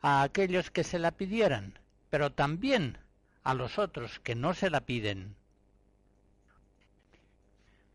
a 0.01 0.23
aquellos 0.23 0.71
que 0.71 0.85
se 0.85 0.99
la 0.99 1.13
pidieran, 1.13 1.79
pero 2.11 2.33
también 2.33 2.99
a 3.43 3.55
los 3.55 3.79
otros 3.79 4.19
que 4.21 4.35
no 4.35 4.55
se 4.55 4.71
la 4.71 4.83
piden. 4.83 5.35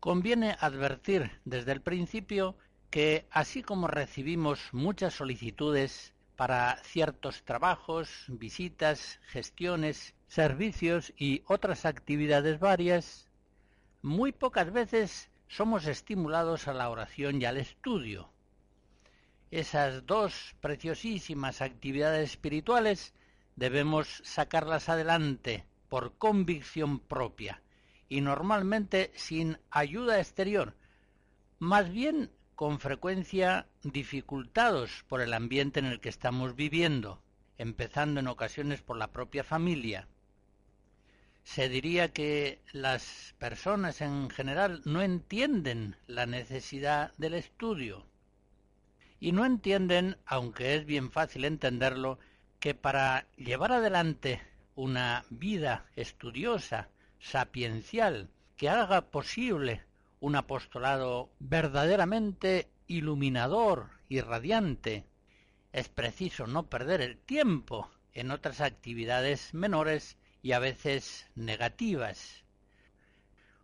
Conviene 0.00 0.56
advertir 0.60 1.40
desde 1.44 1.72
el 1.72 1.80
principio 1.80 2.56
que 2.90 3.26
así 3.30 3.62
como 3.62 3.88
recibimos 3.88 4.60
muchas 4.72 5.14
solicitudes 5.14 6.14
para 6.36 6.76
ciertos 6.84 7.42
trabajos, 7.44 8.24
visitas, 8.28 9.20
gestiones, 9.26 10.14
servicios 10.28 11.12
y 11.16 11.42
otras 11.46 11.86
actividades 11.86 12.60
varias, 12.60 13.28
muy 14.02 14.30
pocas 14.32 14.72
veces 14.72 15.30
somos 15.48 15.86
estimulados 15.86 16.68
a 16.68 16.74
la 16.74 16.90
oración 16.90 17.40
y 17.40 17.46
al 17.46 17.56
estudio. 17.56 18.30
Esas 19.50 20.04
dos 20.06 20.54
preciosísimas 20.60 21.62
actividades 21.62 22.30
espirituales 22.30 23.14
debemos 23.56 24.20
sacarlas 24.22 24.90
adelante 24.90 25.64
por 25.88 26.16
convicción 26.18 27.00
propia 27.00 27.62
y 28.10 28.20
normalmente 28.20 29.10
sin 29.14 29.58
ayuda 29.70 30.18
exterior, 30.18 30.74
más 31.58 31.90
bien 31.90 32.30
con 32.54 32.78
frecuencia 32.78 33.66
dificultados 33.82 35.04
por 35.08 35.22
el 35.22 35.32
ambiente 35.32 35.80
en 35.80 35.86
el 35.86 36.00
que 36.00 36.10
estamos 36.10 36.54
viviendo, 36.54 37.22
empezando 37.56 38.20
en 38.20 38.28
ocasiones 38.28 38.82
por 38.82 38.98
la 38.98 39.12
propia 39.12 39.44
familia. 39.44 40.06
Se 41.54 41.70
diría 41.70 42.12
que 42.12 42.60
las 42.72 43.34
personas 43.38 44.02
en 44.02 44.28
general 44.28 44.82
no 44.84 45.00
entienden 45.00 45.96
la 46.06 46.26
necesidad 46.26 47.14
del 47.16 47.32
estudio 47.32 48.04
y 49.18 49.32
no 49.32 49.46
entienden, 49.46 50.18
aunque 50.26 50.74
es 50.74 50.84
bien 50.84 51.10
fácil 51.10 51.46
entenderlo, 51.46 52.18
que 52.60 52.74
para 52.74 53.26
llevar 53.36 53.72
adelante 53.72 54.42
una 54.74 55.24
vida 55.30 55.86
estudiosa, 55.96 56.90
sapiencial, 57.18 58.28
que 58.58 58.68
haga 58.68 59.10
posible 59.10 59.82
un 60.20 60.36
apostolado 60.36 61.30
verdaderamente 61.38 62.68
iluminador 62.86 63.88
y 64.10 64.20
radiante, 64.20 65.06
es 65.72 65.88
preciso 65.88 66.46
no 66.46 66.68
perder 66.68 67.00
el 67.00 67.16
tiempo 67.16 67.90
en 68.12 68.32
otras 68.32 68.60
actividades 68.60 69.54
menores 69.54 70.18
y 70.42 70.52
a 70.52 70.58
veces 70.58 71.26
negativas. 71.34 72.44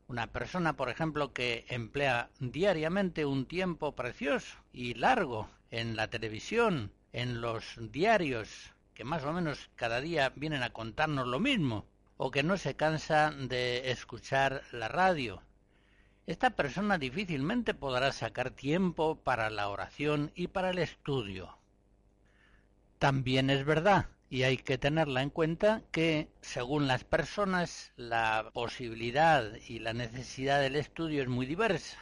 Una 0.07 0.27
persona, 0.27 0.75
por 0.75 0.91
ejemplo, 0.91 1.33
que 1.33 1.65
emplea 1.69 2.31
diariamente 2.39 3.25
un 3.25 3.47
tiempo 3.47 3.95
precioso 3.95 4.59
y 4.73 4.95
largo 4.95 5.49
en 5.71 5.97
la 5.97 6.09
televisión, 6.09 6.93
en 7.13 7.41
los 7.41 7.79
diarios, 7.91 8.75
que 8.95 9.05
más 9.05 9.25
o 9.25 9.33
menos 9.33 9.71
cada 9.77 10.01
día 10.01 10.33
vienen 10.37 10.63
a 10.63 10.71
contarnos 10.71 11.27
lo 11.27 11.41
mismo, 11.41 11.87
o 12.17 12.31
que 12.31 12.43
no 12.43 12.59
se 12.59 12.77
cansa 12.77 13.31
de 13.31 13.91
escuchar 13.91 14.63
la 14.73 14.89
radio. 14.89 15.43
Esta 16.27 16.51
persona 16.51 16.97
difícilmente 16.97 17.75
podrá 17.75 18.13
sacar 18.13 18.51
tiempo 18.51 19.17
para 19.17 19.51
la 19.51 19.69
oración 19.69 20.33
y 20.35 20.49
para 20.49 20.71
el 20.71 20.79
estudio. 20.79 21.59
También 22.99 23.51
es 23.51 23.65
verdad, 23.65 24.07
y 24.35 24.43
hay 24.43 24.57
que 24.57 24.79
tenerla 24.79 25.23
en 25.23 25.31
cuenta, 25.31 25.85
que 25.93 26.29
según 26.41 26.89
las 26.89 27.05
personas 27.05 27.93
la 27.95 28.51
posibilidad 28.53 29.55
y 29.69 29.79
la 29.79 29.93
necesidad 29.93 30.61
del 30.61 30.75
estudio 30.75 31.23
es 31.23 31.29
muy 31.29 31.47
diversa. 31.47 32.01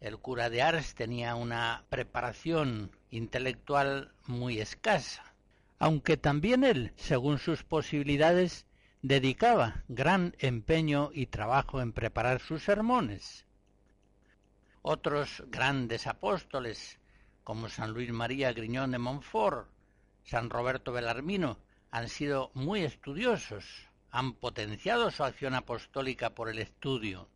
El 0.00 0.18
cura 0.18 0.50
de 0.50 0.60
Ars 0.62 0.96
tenía 0.96 1.36
una 1.36 1.84
preparación 1.88 2.90
intelectual 3.10 4.12
muy 4.26 4.58
escasa, 4.58 5.22
aunque 5.78 6.16
también 6.16 6.64
él, 6.64 6.92
según 6.96 7.38
sus 7.38 7.62
posibilidades, 7.62 8.66
dedicaba 9.00 9.84
gran 9.86 10.34
empeño 10.40 11.10
y 11.14 11.26
trabajo 11.26 11.80
en 11.80 11.92
preparar 11.92 12.40
sus 12.40 12.64
sermones. 12.64 13.46
Otros 14.82 15.44
grandes 15.46 16.08
apóstoles, 16.08 16.98
como 17.44 17.68
San 17.68 17.92
Luis 17.92 18.10
María 18.10 18.52
Griñón 18.52 18.90
de 18.90 18.98
Montfort, 18.98 19.68
San 20.24 20.50
Roberto 20.50 20.92
Belarmino, 20.92 21.58
han 21.90 22.08
sido 22.08 22.50
muy 22.54 22.82
estudiosos, 22.82 23.64
han 24.10 24.34
potenciado 24.34 25.10
su 25.10 25.24
acción 25.24 25.54
apostólica 25.54 26.34
por 26.34 26.48
el 26.48 26.58
estudio. 26.58 27.28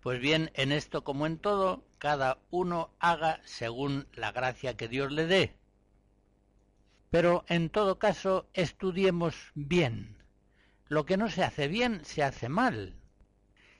Pues 0.00 0.20
bien, 0.20 0.50
en 0.54 0.72
esto 0.72 1.04
como 1.04 1.26
en 1.26 1.38
todo, 1.38 1.84
cada 1.98 2.38
uno 2.50 2.90
haga 2.98 3.40
según 3.44 4.06
la 4.14 4.32
gracia 4.32 4.76
que 4.76 4.88
Dios 4.88 5.12
le 5.12 5.26
dé. 5.26 5.56
Pero 7.10 7.44
en 7.48 7.70
todo 7.70 7.98
caso, 7.98 8.48
estudiemos 8.54 9.34
bien. 9.54 10.16
Lo 10.88 11.04
que 11.04 11.16
no 11.16 11.28
se 11.28 11.42
hace 11.42 11.68
bien 11.68 12.04
se 12.04 12.22
hace 12.22 12.48
mal. 12.48 12.94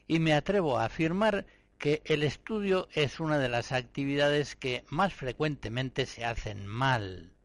Y 0.07 0.19
me 0.19 0.35
atrevo 0.35 0.79
a 0.79 0.87
afirmar 0.87 1.47
que 1.79 2.03
el 2.05 2.23
estudio 2.23 2.89
es 2.93 3.21
una 3.21 3.39
de 3.39 3.49
las 3.49 3.73
actividades 3.73 4.57
que 4.57 4.85
más 4.89 5.15
frecuentemente 5.15 6.07
se 6.07 6.25
hacen 6.25 6.67
mal. 6.67 7.38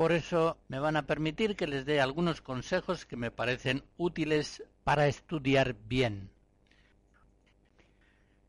Por 0.00 0.12
eso 0.12 0.56
me 0.68 0.78
van 0.78 0.96
a 0.96 1.04
permitir 1.04 1.56
que 1.56 1.66
les 1.66 1.84
dé 1.84 2.00
algunos 2.00 2.40
consejos 2.40 3.04
que 3.04 3.18
me 3.18 3.30
parecen 3.30 3.84
útiles 3.98 4.64
para 4.82 5.06
estudiar 5.08 5.76
bien. 5.88 6.30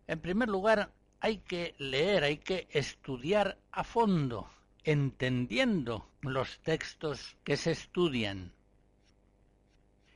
En 0.07 0.21
primer 0.21 0.47
lugar, 0.47 0.93
hay 1.19 1.39
que 1.39 1.75
leer, 1.77 2.23
hay 2.23 2.37
que 2.37 2.69
estudiar 2.71 3.57
a 3.73 3.83
fondo, 3.83 4.49
entendiendo 4.85 6.07
los 6.21 6.57
textos 6.59 7.35
que 7.43 7.57
se 7.57 7.71
estudian. 7.71 8.53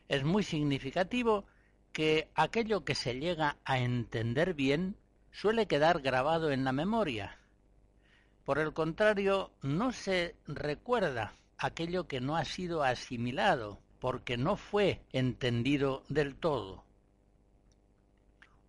Es 0.07 0.23
muy 0.23 0.43
significativo 0.43 1.43
que 1.91 2.29
aquello 2.35 2.85
que 2.85 2.95
se 2.95 3.19
llega 3.19 3.57
a 3.65 3.79
entender 3.79 4.53
bien 4.53 4.95
suele 5.33 5.67
quedar 5.67 6.01
grabado 6.01 6.53
en 6.53 6.63
la 6.63 6.71
memoria. 6.71 7.37
Por 8.45 8.59
el 8.59 8.73
contrario, 8.73 9.51
no 9.63 9.91
se 9.91 10.35
recuerda 10.47 11.33
aquello 11.57 12.07
que 12.07 12.21
no 12.21 12.37
ha 12.37 12.45
sido 12.45 12.83
asimilado, 12.83 13.79
porque 13.99 14.37
no 14.37 14.55
fue 14.55 15.01
entendido 15.11 16.03
del 16.09 16.35
todo. 16.35 16.83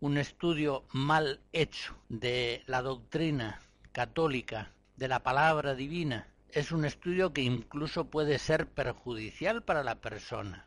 Un 0.01 0.17
estudio 0.17 0.85
mal 0.93 1.41
hecho 1.53 1.95
de 2.09 2.63
la 2.67 2.81
doctrina 2.81 3.61
católica, 3.93 4.73
de 4.97 5.09
la 5.09 5.23
palabra 5.23 5.75
divina, 5.75 6.27
es 6.51 6.73
un 6.73 6.87
estudio 6.87 7.35
que 7.35 7.43
incluso 7.43 8.07
puede 8.07 8.39
ser 8.39 8.67
perjudicial 8.67 9.63
para 9.63 9.85
la 9.85 9.97
persona. 9.97 10.67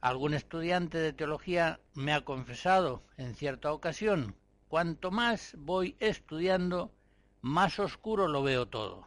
Algún 0.00 0.32
estudiante 0.32 0.96
de 0.96 1.12
teología 1.12 1.80
me 1.92 2.14
ha 2.14 2.22
confesado 2.22 3.02
en 3.18 3.34
cierta 3.34 3.72
ocasión, 3.72 4.34
cuanto 4.68 5.10
más 5.10 5.54
voy 5.58 5.96
estudiando, 6.00 6.90
más 7.42 7.78
oscuro 7.78 8.26
lo 8.28 8.42
veo 8.42 8.66
todo. 8.66 9.06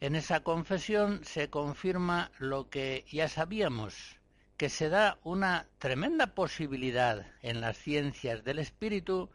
En 0.00 0.14
esa 0.14 0.44
confesión 0.44 1.24
se 1.24 1.50
confirma 1.50 2.30
lo 2.38 2.70
que 2.70 3.04
ya 3.10 3.28
sabíamos, 3.28 4.16
que 4.56 4.68
se 4.68 4.88
da 4.88 5.18
una 5.24 5.66
tremenda 5.78 6.28
posibilidad 6.34 7.26
en 7.42 7.60
las 7.60 7.76
ciencias 7.76 8.44
del 8.44 8.60
espíritu 8.60 9.30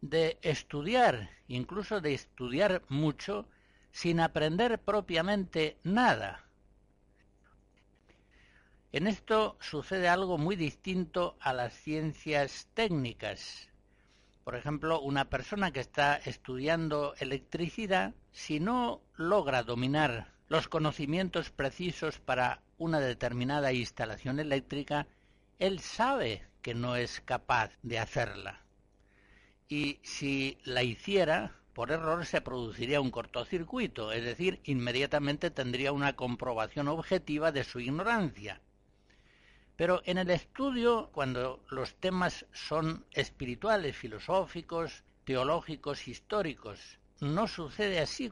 de 0.00 0.38
estudiar, 0.42 1.28
incluso 1.48 2.00
de 2.00 2.14
estudiar 2.14 2.82
mucho, 2.88 3.46
sin 3.90 4.20
aprender 4.20 4.78
propiamente 4.78 5.76
nada, 5.82 6.46
en 8.92 9.06
esto 9.06 9.56
sucede 9.58 10.06
algo 10.06 10.36
muy 10.36 10.54
distinto 10.54 11.38
a 11.40 11.54
las 11.54 11.72
ciencias 11.72 12.68
técnicas. 12.74 13.71
Por 14.44 14.56
ejemplo, 14.56 15.00
una 15.00 15.28
persona 15.28 15.70
que 15.70 15.80
está 15.80 16.16
estudiando 16.16 17.14
electricidad, 17.20 18.14
si 18.32 18.58
no 18.58 19.00
logra 19.14 19.62
dominar 19.62 20.32
los 20.48 20.68
conocimientos 20.68 21.50
precisos 21.50 22.18
para 22.18 22.60
una 22.76 22.98
determinada 22.98 23.72
instalación 23.72 24.40
eléctrica, 24.40 25.06
él 25.60 25.78
sabe 25.78 26.42
que 26.60 26.74
no 26.74 26.96
es 26.96 27.20
capaz 27.20 27.70
de 27.82 28.00
hacerla. 28.00 28.60
Y 29.68 30.00
si 30.02 30.58
la 30.64 30.82
hiciera, 30.82 31.56
por 31.72 31.92
error 31.92 32.26
se 32.26 32.40
produciría 32.40 33.00
un 33.00 33.10
cortocircuito, 33.10 34.12
es 34.12 34.24
decir, 34.24 34.60
inmediatamente 34.64 35.50
tendría 35.50 35.92
una 35.92 36.14
comprobación 36.14 36.88
objetiva 36.88 37.52
de 37.52 37.64
su 37.64 37.78
ignorancia. 37.78 38.60
Pero 39.82 40.00
en 40.04 40.16
el 40.16 40.30
estudio, 40.30 41.10
cuando 41.10 41.60
los 41.68 41.96
temas 41.96 42.46
son 42.52 43.04
espirituales, 43.10 43.96
filosóficos, 43.96 45.02
teológicos, 45.24 46.06
históricos, 46.06 47.00
no 47.18 47.48
sucede 47.48 47.98
así. 47.98 48.30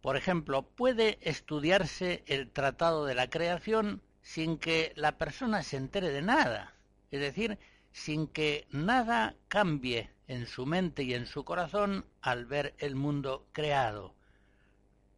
Por 0.00 0.16
ejemplo, 0.16 0.62
puede 0.62 1.18
estudiarse 1.20 2.24
el 2.26 2.50
tratado 2.50 3.04
de 3.04 3.14
la 3.14 3.28
creación 3.28 4.00
sin 4.22 4.56
que 4.56 4.94
la 4.96 5.18
persona 5.18 5.62
se 5.62 5.76
entere 5.76 6.08
de 6.08 6.22
nada, 6.22 6.72
es 7.10 7.20
decir, 7.20 7.58
sin 7.92 8.28
que 8.28 8.66
nada 8.70 9.34
cambie 9.48 10.08
en 10.26 10.46
su 10.46 10.64
mente 10.64 11.02
y 11.02 11.12
en 11.12 11.26
su 11.26 11.44
corazón 11.44 12.06
al 12.22 12.46
ver 12.46 12.74
el 12.78 12.94
mundo 12.94 13.46
creado. 13.52 14.14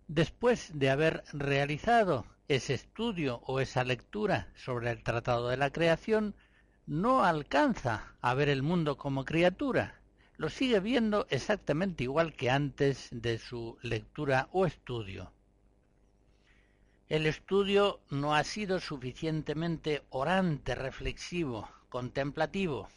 Después 0.08 0.76
de 0.76 0.90
haber 0.90 1.22
realizado 1.32 2.26
ese 2.54 2.74
estudio 2.74 3.40
o 3.46 3.60
esa 3.60 3.82
lectura 3.82 4.48
sobre 4.54 4.90
el 4.90 5.02
Tratado 5.02 5.48
de 5.48 5.56
la 5.56 5.70
Creación 5.70 6.34
no 6.86 7.24
alcanza 7.24 8.14
a 8.20 8.34
ver 8.34 8.48
el 8.48 8.62
mundo 8.62 8.98
como 8.98 9.24
criatura, 9.24 10.00
lo 10.36 10.48
sigue 10.48 10.80
viendo 10.80 11.26
exactamente 11.30 12.04
igual 12.04 12.34
que 12.34 12.50
antes 12.50 13.08
de 13.10 13.38
su 13.38 13.78
lectura 13.82 14.48
o 14.52 14.66
estudio. 14.66 15.32
El 17.08 17.26
estudio 17.26 18.00
no 18.10 18.34
ha 18.34 18.42
sido 18.44 18.80
suficientemente 18.80 20.02
orante, 20.10 20.74
reflexivo, 20.74 21.68
contemplativo. 21.88 22.88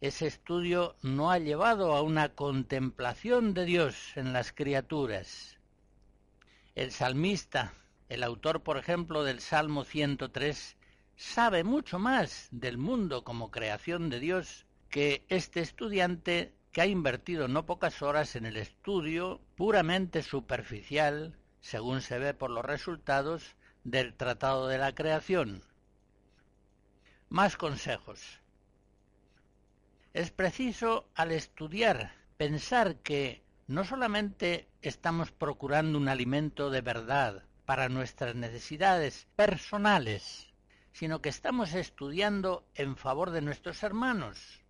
Ese 0.00 0.26
estudio 0.26 0.96
no 1.02 1.30
ha 1.30 1.38
llevado 1.38 1.94
a 1.94 2.02
una 2.02 2.30
contemplación 2.30 3.54
de 3.54 3.64
Dios 3.64 4.16
en 4.16 4.32
las 4.32 4.52
criaturas. 4.52 5.58
El 6.74 6.92
salmista 6.92 7.74
el 8.12 8.24
autor, 8.24 8.62
por 8.62 8.76
ejemplo, 8.76 9.24
del 9.24 9.40
Salmo 9.40 9.84
103 9.84 10.76
sabe 11.16 11.64
mucho 11.64 11.98
más 11.98 12.48
del 12.50 12.76
mundo 12.76 13.24
como 13.24 13.50
creación 13.50 14.10
de 14.10 14.20
Dios 14.20 14.66
que 14.90 15.24
este 15.30 15.60
estudiante 15.60 16.52
que 16.72 16.82
ha 16.82 16.86
invertido 16.86 17.48
no 17.48 17.64
pocas 17.64 18.02
horas 18.02 18.36
en 18.36 18.44
el 18.44 18.58
estudio 18.58 19.40
puramente 19.56 20.22
superficial, 20.22 21.38
según 21.62 22.02
se 22.02 22.18
ve 22.18 22.34
por 22.34 22.50
los 22.50 22.66
resultados, 22.66 23.56
del 23.82 24.12
Tratado 24.12 24.68
de 24.68 24.76
la 24.76 24.94
Creación. 24.94 25.64
Más 27.30 27.56
consejos. 27.56 28.40
Es 30.12 30.30
preciso, 30.30 31.08
al 31.14 31.32
estudiar, 31.32 32.12
pensar 32.36 32.96
que 32.96 33.42
no 33.68 33.84
solamente 33.84 34.68
estamos 34.82 35.30
procurando 35.30 35.96
un 35.96 36.08
alimento 36.08 36.68
de 36.68 36.82
verdad 36.82 37.44
para 37.64 37.88
nuestras 37.88 38.34
necesidades 38.34 39.26
personales, 39.36 40.52
sino 40.92 41.20
que 41.20 41.28
estamos 41.28 41.74
estudiando 41.74 42.64
en 42.74 42.96
favor 42.96 43.30
de 43.30 43.42
nuestros 43.42 43.82
hermanos 43.82 44.62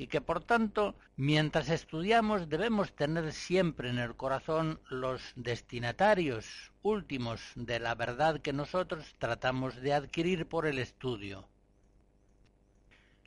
y 0.00 0.06
que 0.06 0.22
por 0.22 0.42
tanto, 0.42 0.94
mientras 1.16 1.68
estudiamos 1.68 2.48
debemos 2.48 2.96
tener 2.96 3.34
siempre 3.34 3.90
en 3.90 3.98
el 3.98 4.16
corazón 4.16 4.80
los 4.88 5.20
destinatarios 5.36 6.72
últimos 6.80 7.42
de 7.54 7.80
la 7.80 7.94
verdad 7.94 8.40
que 8.40 8.54
nosotros 8.54 9.14
tratamos 9.18 9.76
de 9.76 9.92
adquirir 9.92 10.46
por 10.46 10.64
el 10.66 10.78
estudio. 10.78 11.46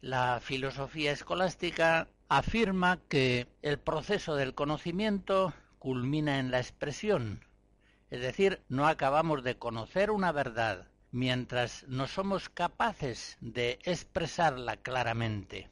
La 0.01 0.39
filosofía 0.41 1.11
escolástica 1.11 2.07
afirma 2.27 2.99
que 3.07 3.45
el 3.61 3.77
proceso 3.77 4.35
del 4.35 4.55
conocimiento 4.55 5.53
culmina 5.77 6.39
en 6.39 6.49
la 6.49 6.57
expresión, 6.57 7.45
es 8.13 8.21
decir, 8.21 8.61
no 8.69 8.85
acabamos 8.85 9.43
de 9.43 9.57
conocer 9.57 10.11
una 10.11 10.31
verdad 10.31 10.85
mientras 11.11 11.83
no 11.87 12.05
somos 12.05 12.47
capaces 12.47 13.37
de 13.41 13.79
expresarla 13.85 14.77
claramente. 14.77 15.71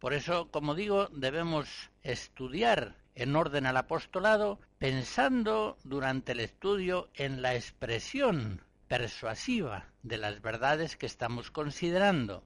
Por 0.00 0.12
eso, 0.12 0.50
como 0.50 0.74
digo, 0.74 1.06
debemos 1.12 1.68
estudiar 2.02 2.96
en 3.14 3.36
orden 3.36 3.66
al 3.66 3.76
apostolado, 3.76 4.58
pensando 4.80 5.78
durante 5.84 6.32
el 6.32 6.40
estudio 6.40 7.10
en 7.14 7.42
la 7.42 7.54
expresión 7.54 8.60
persuasiva 8.88 9.86
de 10.02 10.18
las 10.18 10.42
verdades 10.42 10.96
que 10.96 11.06
estamos 11.06 11.52
considerando. 11.52 12.42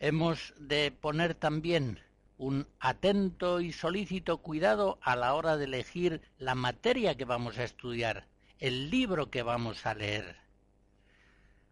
Hemos 0.00 0.52
de 0.58 0.90
poner 0.90 1.34
también 1.34 1.98
un 2.38 2.66
atento 2.80 3.60
y 3.60 3.72
solícito 3.72 4.38
cuidado 4.38 4.98
a 5.00 5.16
la 5.16 5.34
hora 5.34 5.56
de 5.56 5.64
elegir 5.64 6.20
la 6.38 6.54
materia 6.54 7.16
que 7.16 7.24
vamos 7.24 7.58
a 7.58 7.64
estudiar, 7.64 8.26
el 8.58 8.90
libro 8.90 9.30
que 9.30 9.42
vamos 9.42 9.86
a 9.86 9.94
leer. 9.94 10.36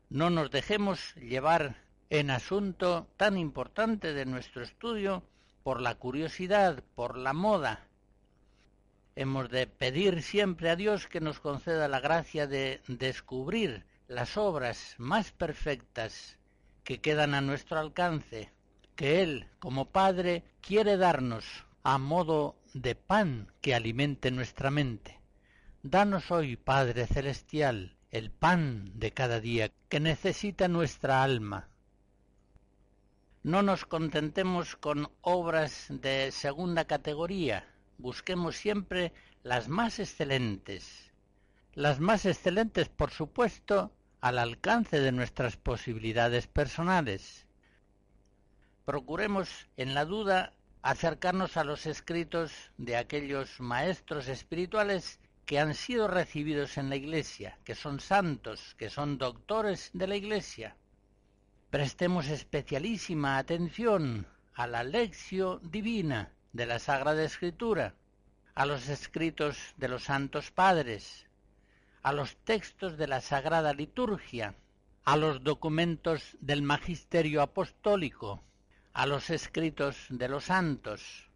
No 0.09 0.31
nos 0.31 0.51
dejemos 0.51 1.15
llevar 1.17 1.77
en 2.09 2.31
asunto 2.31 3.09
tan 3.17 3.37
importante 3.37 4.15
de 4.15 4.27
nuestro 4.27 4.63
estudio 4.63 5.23
por 5.63 5.81
la 5.81 5.97
curiosidad, 5.97 6.83
por 6.95 7.19
la 7.19 7.33
moda. 7.33 7.87
Hemos 9.17 9.51
de 9.51 9.67
pedir 9.67 10.23
siempre 10.23 10.71
a 10.71 10.77
Dios 10.77 11.07
que 11.07 11.21
nos 11.21 11.41
conceda 11.41 11.89
la 11.89 12.01
gracia 12.01 12.47
de 12.47 12.81
descubrir 12.87 13.85
las 14.09 14.37
obras 14.37 14.95
más 14.99 15.33
perfectas 15.33 16.39
que 16.85 17.01
quedan 17.01 17.35
a 17.35 17.41
nuestro 17.41 17.79
alcance, 17.79 18.53
que 18.97 19.23
Él, 19.23 19.49
como 19.59 19.91
Padre, 19.91 20.45
quiere 20.61 20.97
darnos 20.97 21.45
a 21.83 21.99
modo 21.99 22.57
de 22.73 22.95
pan 22.95 23.53
que 23.61 23.75
alimente 23.75 24.31
nuestra 24.31 24.71
mente. 24.71 25.21
Danos 25.83 26.31
hoy, 26.31 26.57
Padre 26.57 27.07
Celestial, 27.07 27.97
el 28.11 28.31
pan 28.31 28.93
de 28.95 29.13
cada 29.13 29.41
día 29.41 29.71
que 29.89 30.01
necesita 30.01 30.69
nuestra 30.69 31.23
alma 31.23 31.69
no 33.45 33.61
nos 33.63 33.85
contentemos 33.85 34.75
con 34.75 35.11
obras 35.21 35.89
de 35.91 36.33
segunda 36.33 36.87
categoría, 36.87 37.69
busquemos 37.99 38.57
siempre 38.57 39.13
las 39.43 39.69
más 39.69 39.99
excelentes. 39.99 41.13
Las 41.75 42.01
más 42.01 42.25
excelentes, 42.25 42.89
por 42.89 43.11
supuesto, 43.11 43.93
al 44.23 44.39
alcance 44.39 44.99
de 44.99 45.13
nuestras 45.13 45.59
posibilidades 45.59 46.47
personales. 46.47 47.44
Procuremos, 48.85 49.67
en 49.79 49.95
la 49.95 50.05
duda, 50.05 50.53
acercarnos 50.83 51.57
a 51.57 51.65
los 51.65 51.87
escritos 51.87 52.53
de 52.77 52.97
aquellos 52.97 53.59
maestros 53.59 54.29
espirituales 54.29 55.19
que 55.47 55.59
han 55.59 55.75
sido 55.75 56.07
recibidos 56.07 56.77
en 56.77 56.91
la 56.91 56.97
Iglesia, 56.97 57.59
que 57.65 57.75
son 57.75 57.99
santos, 58.01 58.75
que 58.77 58.91
son 58.91 59.17
doctores 59.17 59.91
de 59.95 60.07
la 60.07 60.17
Iglesia. 60.17 60.77
Prestemos 61.71 62.29
especialísima 62.29 63.39
atención 63.39 64.27
a 64.55 64.67
la 64.67 64.85
lección 64.85 65.61
divina 65.71 66.33
de 66.53 66.67
la 66.67 66.79
Sagrada 66.79 67.25
Escritura, 67.25 67.95
a 68.55 68.67
los 68.67 68.89
escritos 68.89 69.75
de 69.79 69.89
los 69.89 70.05
santos 70.05 70.51
padres, 70.51 71.27
a 72.03 72.13
los 72.13 72.37
textos 72.45 72.99
de 72.99 73.07
la 73.07 73.23
Sagrada 73.23 73.73
Liturgia, 73.73 74.55
a 75.05 75.17
los 75.17 75.43
documentos 75.43 76.37
del 76.41 76.61
Magisterio 76.63 77.41
Apostólico, 77.41 78.43
a 78.95 79.05
los 79.05 79.29
escritos 79.29 80.07
de 80.09 80.29
los 80.29 80.45
santos. 80.45 81.29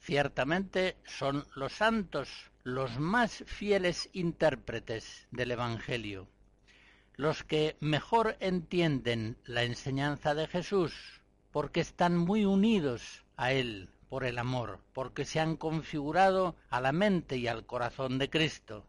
Ciertamente 0.00 0.96
son 1.04 1.46
los 1.54 1.72
santos 1.72 2.50
los 2.64 2.98
más 2.98 3.44
fieles 3.46 4.10
intérpretes 4.12 5.28
del 5.30 5.52
Evangelio 5.52 6.28
los 7.16 7.44
que 7.44 7.76
mejor 7.80 8.36
entienden 8.40 9.38
la 9.44 9.62
enseñanza 9.62 10.34
de 10.34 10.46
Jesús, 10.46 10.94
porque 11.50 11.80
están 11.80 12.16
muy 12.16 12.44
unidos 12.44 13.24
a 13.36 13.52
Él 13.52 13.88
por 14.10 14.24
el 14.24 14.38
amor, 14.38 14.80
porque 14.92 15.24
se 15.24 15.40
han 15.40 15.56
configurado 15.56 16.56
a 16.68 16.80
la 16.80 16.92
mente 16.92 17.38
y 17.38 17.48
al 17.48 17.64
corazón 17.64 18.18
de 18.18 18.28
Cristo. 18.28 18.86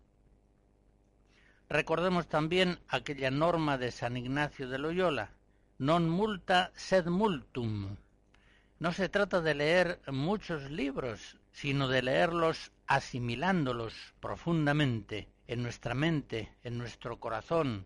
Recordemos 1.70 2.28
también 2.28 2.80
aquella 2.90 3.32
norma 3.32 3.78
de 3.78 3.92
San 3.92 4.18
Ignacio 4.18 4.68
de 4.70 4.78
Loyola, 4.78 5.32
non 5.78 6.10
multa 6.10 6.72
sed 6.74 7.06
multum. 7.06 7.98
No 8.80 8.90
se 8.94 9.10
trata 9.10 9.42
de 9.42 9.54
leer 9.54 10.02
muchos 10.10 10.72
libros, 10.72 11.38
sino 11.52 11.88
de 11.88 12.02
leerlos 12.02 12.72
asimilándolos 12.88 13.94
profundamente 14.20 15.28
en 15.46 15.62
nuestra 15.62 15.94
mente, 15.94 16.52
en 16.64 16.80
nuestro 16.80 17.20
corazón, 17.20 17.86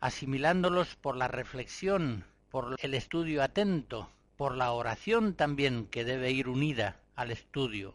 asimilándolos 0.00 0.96
por 0.96 1.16
la 1.16 1.28
reflexión, 1.28 2.24
por 2.50 2.76
el 2.78 2.94
estudio 2.94 3.42
atento, 3.42 4.10
por 4.38 4.56
la 4.56 4.72
oración 4.72 5.34
también 5.34 5.86
que 5.86 6.04
debe 6.04 6.30
ir 6.30 6.48
unida 6.48 6.96
al 7.14 7.30
estudio. 7.30 7.94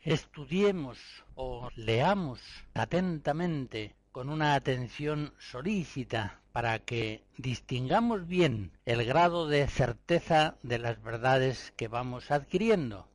Estudiemos 0.00 0.98
o 1.34 1.70
leamos 1.74 2.40
atentamente 2.74 3.96
con 4.12 4.28
una 4.28 4.54
atención 4.54 5.32
solícita 5.38 6.41
para 6.52 6.78
que 6.80 7.24
distingamos 7.38 8.26
bien 8.26 8.72
el 8.84 9.04
grado 9.04 9.48
de 9.48 9.66
certeza 9.68 10.56
de 10.62 10.78
las 10.78 11.02
verdades 11.02 11.72
que 11.76 11.88
vamos 11.88 12.30
adquiriendo. 12.30 13.08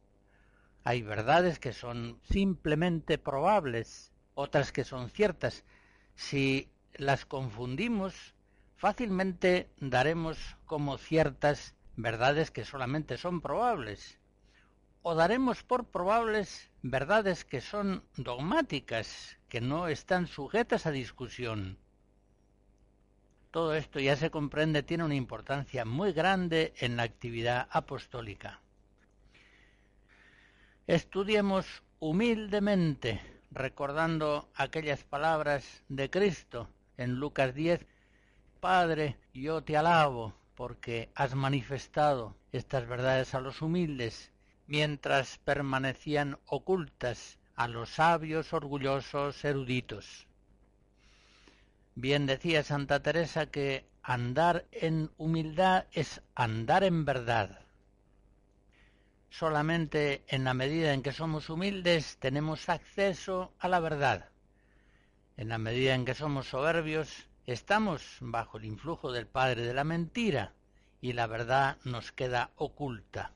Hay 0.84 1.02
verdades 1.04 1.60
que 1.60 1.74
son 1.74 2.20
simplemente 2.24 3.18
probables, 3.18 4.12
otras 4.34 4.72
que 4.72 4.84
son 4.84 5.10
ciertas, 5.10 5.64
si 6.16 6.70
las 6.96 7.26
confundimos, 7.26 8.34
fácilmente 8.76 9.70
daremos 9.80 10.38
como 10.66 10.98
ciertas 10.98 11.76
verdades 11.96 12.52
que 12.52 12.66
solamente 12.66 13.18
son 13.18 13.42
probables, 13.42 14.20
o 15.04 15.14
daremos 15.14 15.64
por 15.64 15.86
probables 15.86 16.72
verdades 16.82 17.46
que 17.46 17.62
son 17.62 18.04
dogmáticas, 18.16 19.38
que 19.48 19.62
no 19.62 19.88
están 19.88 20.28
sujetas 20.28 20.86
a 20.86 20.92
discusión. 20.92 21.78
Todo 23.58 23.74
esto 23.74 24.00
ya 24.00 24.16
se 24.16 24.30
comprende 24.30 24.84
tiene 24.84 25.04
una 25.04 25.16
importancia 25.16 25.84
muy 25.84 26.14
grande 26.14 26.76
en 26.78 26.96
la 26.96 27.02
actividad 27.02 27.68
apostólica. 27.72 28.62
Estudiemos 30.86 31.66
humildemente 31.98 33.20
recordando 33.50 34.48
aquellas 34.54 35.04
palabras 35.04 35.84
de 35.90 36.08
Cristo 36.12 36.70
en 36.98 37.16
Lucas 37.16 37.56
10, 37.56 37.84
Padre, 38.60 39.18
yo 39.34 39.64
te 39.64 39.76
alabo 39.76 40.36
porque 40.54 41.10
has 41.16 41.34
manifestado 41.34 42.38
estas 42.52 42.88
verdades 42.88 43.34
a 43.34 43.42
los 43.42 43.64
humildes, 43.64 44.32
mientras 44.68 45.40
permanecían 45.40 46.38
ocultas 46.46 47.40
a 47.56 47.68
los 47.68 47.90
sabios, 47.90 48.54
orgullosos, 48.54 49.44
eruditos. 49.44 50.27
Bien 52.00 52.28
decía 52.28 52.62
Santa 52.62 53.02
Teresa 53.02 53.48
que 53.48 53.84
andar 54.04 54.68
en 54.72 55.10
humildad 55.18 55.86
es 55.92 56.22
andar 56.36 56.84
en 56.84 57.06
verdad. 57.06 57.62
Solamente 59.32 60.24
en 60.28 60.44
la 60.44 60.54
medida 60.54 60.94
en 60.94 61.02
que 61.02 61.12
somos 61.12 61.50
humildes 61.50 62.18
tenemos 62.20 62.70
acceso 62.70 63.52
a 63.58 63.68
la 63.68 63.80
verdad. 63.80 64.30
En 65.38 65.50
la 65.50 65.58
medida 65.58 65.96
en 65.96 66.06
que 66.06 66.14
somos 66.14 66.48
soberbios, 66.48 67.30
estamos 67.48 68.18
bajo 68.22 68.60
el 68.60 68.66
influjo 68.66 69.12
del 69.12 69.26
Padre 69.26 69.64
de 69.64 69.74
la 69.74 69.84
mentira 69.84 70.54
y 71.02 71.14
la 71.14 71.26
verdad 71.26 71.78
nos 71.84 72.12
queda 72.12 72.52
oculta. 72.58 73.32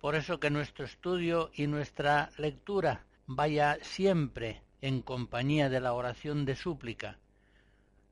Por 0.00 0.14
eso 0.14 0.40
que 0.40 0.48
nuestro 0.48 0.86
estudio 0.86 1.50
y 1.52 1.66
nuestra 1.66 2.30
lectura 2.38 3.04
vaya 3.26 3.76
siempre 3.82 4.62
en 4.82 5.02
compañía 5.02 5.68
de 5.68 5.80
la 5.80 5.92
oración 5.92 6.44
de 6.44 6.56
súplica. 6.56 7.18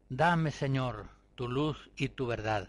Dame, 0.08 0.50
Señor, 0.50 1.08
tu 1.34 1.48
luz 1.48 1.90
y 1.96 2.08
tu 2.08 2.26
verdad 2.26 2.68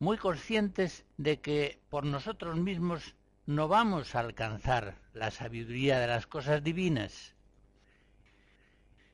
muy 0.00 0.16
conscientes 0.16 1.04
de 1.18 1.40
que 1.40 1.78
por 1.90 2.06
nosotros 2.06 2.56
mismos 2.56 3.14
no 3.44 3.68
vamos 3.68 4.14
a 4.14 4.20
alcanzar 4.20 4.96
la 5.12 5.30
sabiduría 5.30 6.00
de 6.00 6.06
las 6.06 6.26
cosas 6.26 6.64
divinas. 6.64 7.34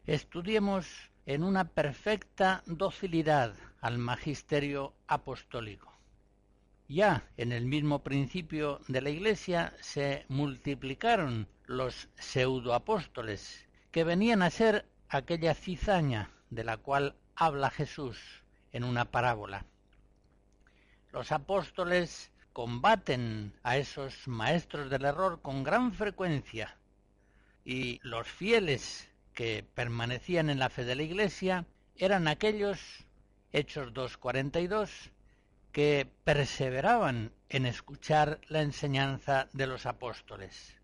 Estudiemos 0.07 0.87
en 1.27 1.43
una 1.43 1.65
perfecta 1.65 2.63
docilidad 2.67 3.53
al 3.81 3.99
magisterio 3.99 4.95
apostólico. 5.09 5.93
Ya 6.89 7.29
en 7.37 7.51
el 7.51 7.67
mismo 7.67 8.05
principio 8.05 8.81
de 8.87 9.01
la 9.01 9.11
Iglesia 9.11 9.75
se 9.81 10.25
multiplicaron 10.29 11.49
los 11.65 12.09
pseudoapóstoles, 12.15 13.67
que 13.91 14.05
venían 14.05 14.43
a 14.43 14.51
ser 14.51 14.87
aquella 15.09 15.55
cizaña 15.55 16.31
de 16.51 16.65
la 16.65 16.77
cual 16.77 17.15
habla 17.35 17.71
Jesús 17.71 18.19
en 18.73 18.85
una 18.85 19.07
parábola. 19.07 19.65
Los 21.13 21.33
apóstoles 21.33 22.31
combaten 22.53 23.53
a 23.63 23.77
esos 23.77 24.27
maestros 24.29 24.91
del 24.91 25.05
error 25.05 25.41
con 25.43 25.63
gran 25.63 25.93
frecuencia 25.93 26.77
y 27.65 28.01
los 28.03 28.27
fieles 28.29 29.11
que 29.35 29.65
permanecían 29.75 30.49
en 30.49 30.59
la 30.59 30.71
fe 30.71 30.85
de 30.85 30.95
la 30.95 31.03
Iglesia 31.03 31.67
eran 31.97 32.29
aquellos, 32.29 32.79
Hechos 33.53 33.93
2.42, 33.93 35.11
que 35.73 36.09
perseveraban 36.25 37.33
en 37.49 37.67
escuchar 37.67 38.41
la 38.49 38.63
enseñanza 38.63 39.49
de 39.53 39.67
los 39.67 39.85
apóstoles. 39.85 40.77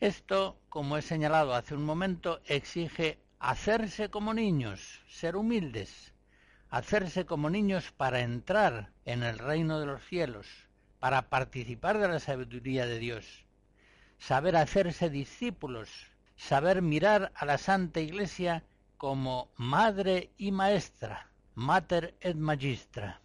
Esto, 0.00 0.58
como 0.68 0.98
he 0.98 1.02
señalado 1.02 1.54
hace 1.54 1.74
un 1.74 1.84
momento, 1.84 2.40
exige 2.44 3.18
hacerse 3.38 4.10
como 4.10 4.34
niños, 4.34 5.00
ser 5.08 5.36
humildes, 5.36 6.12
hacerse 6.68 7.24
como 7.24 7.48
niños 7.48 7.92
para 7.92 8.20
entrar 8.20 8.92
en 9.06 9.22
el 9.22 9.38
reino 9.38 9.80
de 9.80 9.86
los 9.86 10.04
cielos, 10.04 10.46
para 10.98 11.30
participar 11.30 11.96
de 11.98 12.08
la 12.08 12.20
sabiduría 12.20 12.84
de 12.86 12.98
Dios, 12.98 13.46
saber 14.18 14.56
hacerse 14.56 15.08
discípulos, 15.08 15.88
saber 16.36 16.82
mirar 16.82 17.32
a 17.34 17.46
la 17.46 17.56
Santa 17.56 18.00
Iglesia 18.00 18.64
como 18.98 19.50
madre 19.56 20.30
y 20.36 20.52
maestra, 20.52 21.30
mater 21.54 22.14
et 22.20 22.36
magistra, 22.36 23.22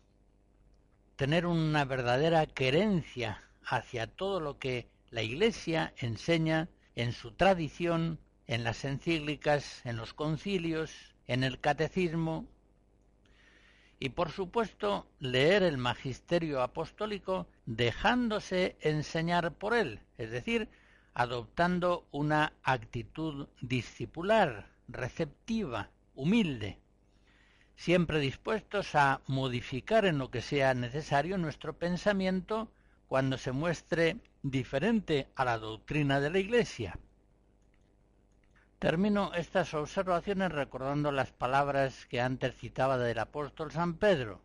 tener 1.18 1.46
una 1.46 1.84
verdadera 1.84 2.46
querencia 2.46 3.44
hacia 3.66 4.08
todo 4.08 4.40
lo 4.40 4.58
que 4.58 4.91
la 5.12 5.22
Iglesia 5.22 5.94
enseña 5.98 6.70
en 6.96 7.12
su 7.12 7.32
tradición, 7.32 8.18
en 8.48 8.64
las 8.64 8.86
encíclicas, 8.86 9.86
en 9.86 9.98
los 9.98 10.14
concilios, 10.14 11.14
en 11.28 11.44
el 11.44 11.60
catecismo, 11.60 12.48
y 14.00 14.10
por 14.10 14.32
supuesto 14.32 15.06
leer 15.20 15.64
el 15.64 15.78
magisterio 15.78 16.62
apostólico 16.62 17.48
dejándose 17.66 18.78
enseñar 18.80 19.54
por 19.54 19.76
él, 19.76 20.00
es 20.18 20.32
decir, 20.32 20.70
adoptando 21.14 22.08
una 22.12 22.54
actitud 22.64 23.48
discipular, 23.62 24.70
receptiva, 24.88 25.92
humilde, 26.16 26.80
siempre 27.76 28.20
dispuestos 28.20 28.96
a 28.96 29.22
modificar 29.28 30.06
en 30.06 30.18
lo 30.18 30.32
que 30.32 30.42
sea 30.42 30.74
necesario 30.74 31.38
nuestro 31.38 31.78
pensamiento 31.78 32.72
cuando 33.08 33.38
se 33.38 33.52
muestre 33.52 34.18
diferente 34.44 35.30
a 35.36 35.46
la 35.46 35.58
doctrina 35.58 36.20
de 36.20 36.30
la 36.30 36.40
Iglesia. 36.40 36.98
Termino 38.80 39.34
estas 39.34 39.74
observaciones 39.74 40.52
recordando 40.52 41.12
las 41.12 41.32
palabras 41.32 42.06
que 42.08 42.20
antes 42.20 42.56
citaba 42.56 42.98
del 42.98 43.20
apóstol 43.20 43.72
San 43.72 43.96
Pedro. 43.96 44.42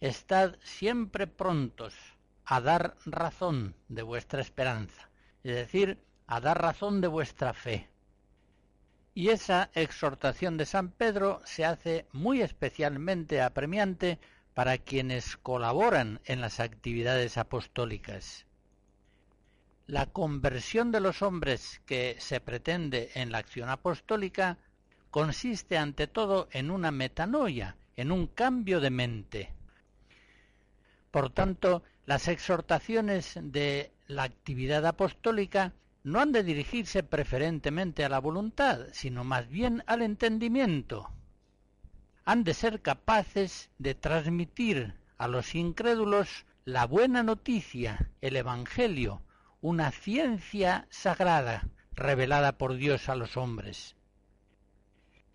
Estad 0.00 0.56
siempre 0.62 1.26
prontos 1.26 1.94
a 2.44 2.60
dar 2.60 2.94
razón 3.04 3.74
de 3.88 4.02
vuestra 4.02 4.40
esperanza 4.40 5.08
es 5.44 5.54
decir, 5.54 5.98
a 6.26 6.40
dar 6.40 6.60
razón 6.60 7.00
de 7.00 7.08
vuestra 7.08 7.54
fe. 7.54 7.88
Y 9.14 9.30
esa 9.30 9.70
exhortación 9.74 10.56
de 10.56 10.66
San 10.66 10.90
Pedro 10.90 11.40
se 11.44 11.64
hace 11.64 12.06
muy 12.12 12.42
especialmente 12.42 13.40
apremiante 13.40 14.18
para 14.54 14.78
quienes 14.78 15.36
colaboran 15.36 16.20
en 16.24 16.40
las 16.40 16.60
actividades 16.60 17.38
apostólicas. 17.38 18.46
La 19.88 20.04
conversión 20.04 20.92
de 20.92 21.00
los 21.00 21.22
hombres 21.22 21.80
que 21.86 22.16
se 22.18 22.42
pretende 22.42 23.10
en 23.14 23.32
la 23.32 23.38
acción 23.38 23.70
apostólica 23.70 24.58
consiste 25.10 25.78
ante 25.78 26.06
todo 26.06 26.46
en 26.52 26.70
una 26.70 26.90
metanoia, 26.90 27.74
en 27.96 28.12
un 28.12 28.26
cambio 28.26 28.80
de 28.80 28.90
mente. 28.90 29.54
Por 31.10 31.30
tanto, 31.30 31.82
las 32.04 32.28
exhortaciones 32.28 33.38
de 33.40 33.90
la 34.08 34.24
actividad 34.24 34.84
apostólica 34.84 35.72
no 36.04 36.20
han 36.20 36.32
de 36.32 36.42
dirigirse 36.42 37.02
preferentemente 37.02 38.04
a 38.04 38.10
la 38.10 38.18
voluntad, 38.18 38.88
sino 38.92 39.24
más 39.24 39.48
bien 39.48 39.82
al 39.86 40.02
entendimiento. 40.02 41.10
Han 42.26 42.44
de 42.44 42.52
ser 42.52 42.82
capaces 42.82 43.70
de 43.78 43.94
transmitir 43.94 44.92
a 45.16 45.28
los 45.28 45.54
incrédulos 45.54 46.44
la 46.66 46.84
buena 46.84 47.22
noticia, 47.22 48.10
el 48.20 48.36
Evangelio, 48.36 49.22
una 49.60 49.90
ciencia 49.90 50.86
sagrada 50.88 51.68
revelada 51.92 52.58
por 52.58 52.74
Dios 52.76 53.08
a 53.08 53.16
los 53.16 53.36
hombres. 53.36 53.96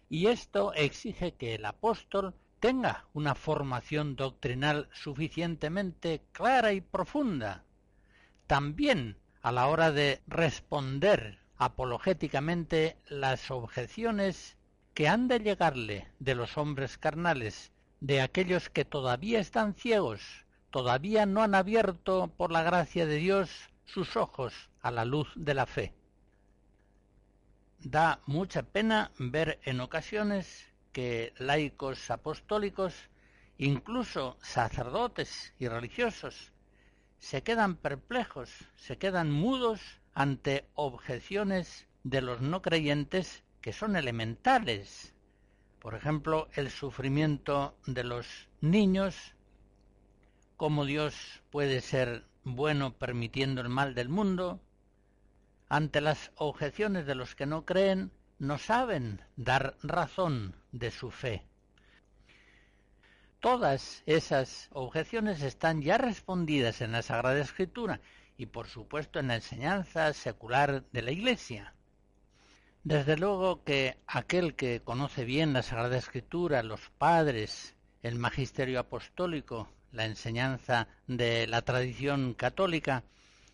Y 0.09 0.27
esto 0.27 0.73
exige 0.73 1.33
que 1.33 1.55
el 1.55 1.65
apóstol 1.65 2.33
tenga 2.61 3.05
una 3.13 3.35
formación 3.35 4.15
doctrinal 4.15 4.87
suficientemente 4.93 6.21
clara 6.31 6.71
y 6.71 6.79
profunda, 6.79 7.65
también 8.47 9.17
a 9.41 9.51
la 9.51 9.67
hora 9.67 9.91
de 9.91 10.21
responder 10.27 11.39
apologéticamente 11.57 12.95
las 13.09 13.51
objeciones 13.51 14.55
que 14.93 15.09
han 15.09 15.27
de 15.27 15.39
llegarle 15.39 16.07
de 16.19 16.35
los 16.35 16.57
hombres 16.57 16.97
carnales, 16.97 17.73
de 17.99 18.21
aquellos 18.21 18.69
que 18.69 18.85
todavía 18.85 19.39
están 19.41 19.75
ciegos, 19.75 20.45
todavía 20.69 21.25
no 21.25 21.41
han 21.43 21.55
abierto 21.55 22.31
por 22.37 22.51
la 22.51 22.63
gracia 22.63 23.05
de 23.05 23.17
Dios 23.17 23.69
sus 23.85 24.15
ojos 24.15 24.69
a 24.81 24.91
la 24.91 25.05
luz 25.05 25.31
de 25.35 25.53
la 25.53 25.65
fe. 25.65 25.93
Da 27.79 28.21
mucha 28.25 28.63
pena 28.63 29.11
ver 29.19 29.59
en 29.63 29.81
ocasiones 29.81 30.71
que 30.93 31.33
laicos 31.37 32.09
apostólicos, 32.11 32.93
incluso 33.57 34.37
sacerdotes 34.41 35.53
y 35.59 35.67
religiosos, 35.67 36.53
se 37.19 37.41
quedan 37.43 37.75
perplejos, 37.75 38.49
se 38.75 38.97
quedan 38.97 39.31
mudos 39.31 39.81
ante 40.13 40.67
objeciones 40.75 41.87
de 42.03 42.21
los 42.21 42.41
no 42.41 42.61
creyentes 42.61 43.43
que 43.61 43.73
son 43.73 43.95
elementales. 43.95 45.13
Por 45.79 45.95
ejemplo, 45.95 46.47
el 46.53 46.69
sufrimiento 46.69 47.77
de 47.85 48.03
los 48.03 48.49
niños, 48.61 49.35
cómo 50.57 50.85
Dios 50.85 51.41
puede 51.49 51.81
ser 51.81 52.25
bueno 52.43 52.93
permitiendo 52.93 53.61
el 53.61 53.69
mal 53.69 53.95
del 53.95 54.09
mundo. 54.09 54.59
Ante 55.69 56.01
las 56.01 56.31
objeciones 56.35 57.05
de 57.05 57.15
los 57.15 57.35
que 57.35 57.45
no 57.45 57.65
creen, 57.65 58.11
no 58.39 58.57
saben 58.57 59.21
dar 59.35 59.75
razón 59.81 60.55
de 60.71 60.91
su 60.91 61.11
fe. 61.11 61.43
Todas 63.39 64.03
esas 64.05 64.69
objeciones 64.71 65.41
están 65.41 65.81
ya 65.81 65.97
respondidas 65.97 66.81
en 66.81 66.91
la 66.93 67.01
Sagrada 67.01 67.41
Escritura 67.41 67.99
y 68.37 68.45
por 68.45 68.67
supuesto 68.67 69.19
en 69.19 69.27
la 69.27 69.35
enseñanza 69.35 70.13
secular 70.13 70.83
de 70.91 71.01
la 71.01 71.11
Iglesia. 71.11 71.73
Desde 72.83 73.17
luego 73.17 73.63
que 73.63 73.97
aquel 74.07 74.55
que 74.55 74.81
conoce 74.81 75.25
bien 75.25 75.53
la 75.53 75.61
Sagrada 75.61 75.97
Escritura, 75.97 76.63
los 76.63 76.89
padres, 76.97 77.75
el 78.01 78.19
magisterio 78.19 78.79
apostólico, 78.79 79.69
la 79.93 80.05
enseñanza 80.05 80.87
de 81.07 81.47
la 81.47 81.61
tradición 81.61 82.33
católica, 82.33 83.03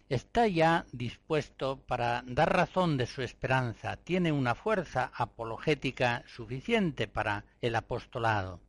está 0.09 0.47
ya 0.47 0.85
dispuesto 0.91 1.77
para 1.85 2.23
dar 2.25 2.51
razón 2.51 2.97
de 2.97 3.05
su 3.05 3.21
esperanza, 3.21 3.97
tiene 3.97 4.31
una 4.31 4.55
fuerza 4.55 5.11
apologética 5.13 6.23
suficiente 6.27 7.07
para 7.07 7.45
el 7.61 7.75
apostolado. 7.75 8.59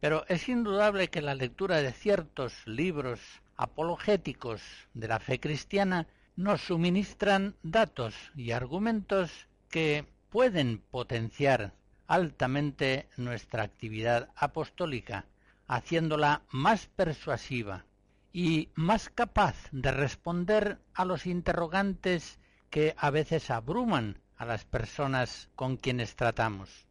Pero 0.00 0.24
es 0.28 0.48
indudable 0.48 1.08
que 1.08 1.20
la 1.20 1.34
lectura 1.34 1.82
de 1.82 1.92
ciertos 1.92 2.66
libros 2.66 3.20
apologéticos 3.56 4.62
de 4.94 5.08
la 5.08 5.20
fe 5.20 5.40
cristiana 5.40 6.06
nos 6.36 6.60
suministran 6.62 7.54
datos 7.62 8.14
y 8.34 8.52
argumentos 8.52 9.48
que 9.70 10.06
pueden 10.30 10.78
potenciar 10.90 11.72
altamente 12.06 13.08
nuestra 13.16 13.62
actividad 13.62 14.28
apostólica, 14.36 15.24
haciéndola 15.66 16.42
más 16.50 16.86
persuasiva 16.86 17.84
y 18.32 18.70
más 18.74 19.08
capaz 19.08 19.56
de 19.72 19.90
responder 19.90 20.78
a 20.94 21.04
los 21.04 21.26
interrogantes 21.26 22.38
que 22.70 22.94
a 22.98 23.10
veces 23.10 23.50
abruman 23.50 24.20
a 24.36 24.44
las 24.44 24.64
personas 24.64 25.48
con 25.54 25.76
quienes 25.76 26.16
tratamos. 26.16 26.86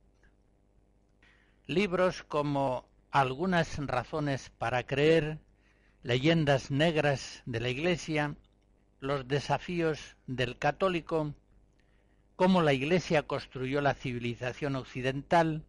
Libros 1.67 2.23
como 2.23 2.87
algunas 3.11 3.77
razones 3.77 4.49
para 4.57 4.85
creer, 4.85 5.39
leyendas 6.03 6.71
negras 6.71 7.43
de 7.45 7.59
la 7.59 7.69
Iglesia, 7.69 8.35
los 8.99 9.27
desafíos 9.27 10.17
del 10.27 10.57
católico, 10.57 11.33
cómo 12.35 12.61
la 12.61 12.73
Iglesia 12.73 13.23
construyó 13.23 13.81
la 13.81 13.93
civilización 13.93 14.75
occidental, 14.75 15.63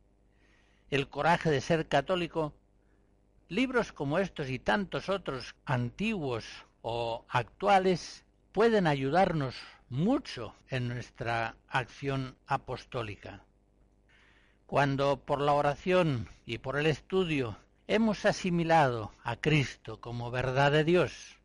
el 0.91 1.09
coraje 1.09 1.51
de 1.51 1.61
ser 1.61 1.89
católico, 1.89 2.55
libros 3.49 3.93
como 3.93 4.19
estos 4.19 4.51
y 4.51 4.59
tantos 4.59 5.09
otros 5.09 5.55
antiguos 5.65 6.45
o 6.83 7.25
actuales 7.29 8.25
pueden 8.53 8.87
ayudarnos 8.87 9.55
mucho 9.89 10.55
en 10.69 10.89
nuestra 10.89 11.57
acción 11.69 12.37
apostólica. 12.47 13.45
Cuando 14.67 15.21
por 15.21 15.41
la 15.41 15.53
oración 15.53 16.29
y 16.45 16.59
por 16.59 16.77
el 16.77 16.87
estudio 16.87 17.57
hemos 17.87 18.25
asimilado 18.25 19.13
a 19.23 19.37
Cristo 19.37 20.01
como 20.01 20.33
verdad 20.33 20.73
de 20.73 20.83
Dios, 20.83 21.37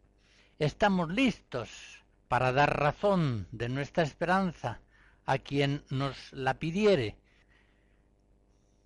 estamos 0.58 1.10
listos 1.12 2.04
para 2.28 2.52
dar 2.52 2.80
razón 2.80 3.48
de 3.52 3.70
nuestra 3.70 4.04
esperanza 4.04 4.80
a 5.26 5.38
quien 5.38 5.84
nos 5.90 6.34
la 6.34 6.56
pidiere. 6.56 7.16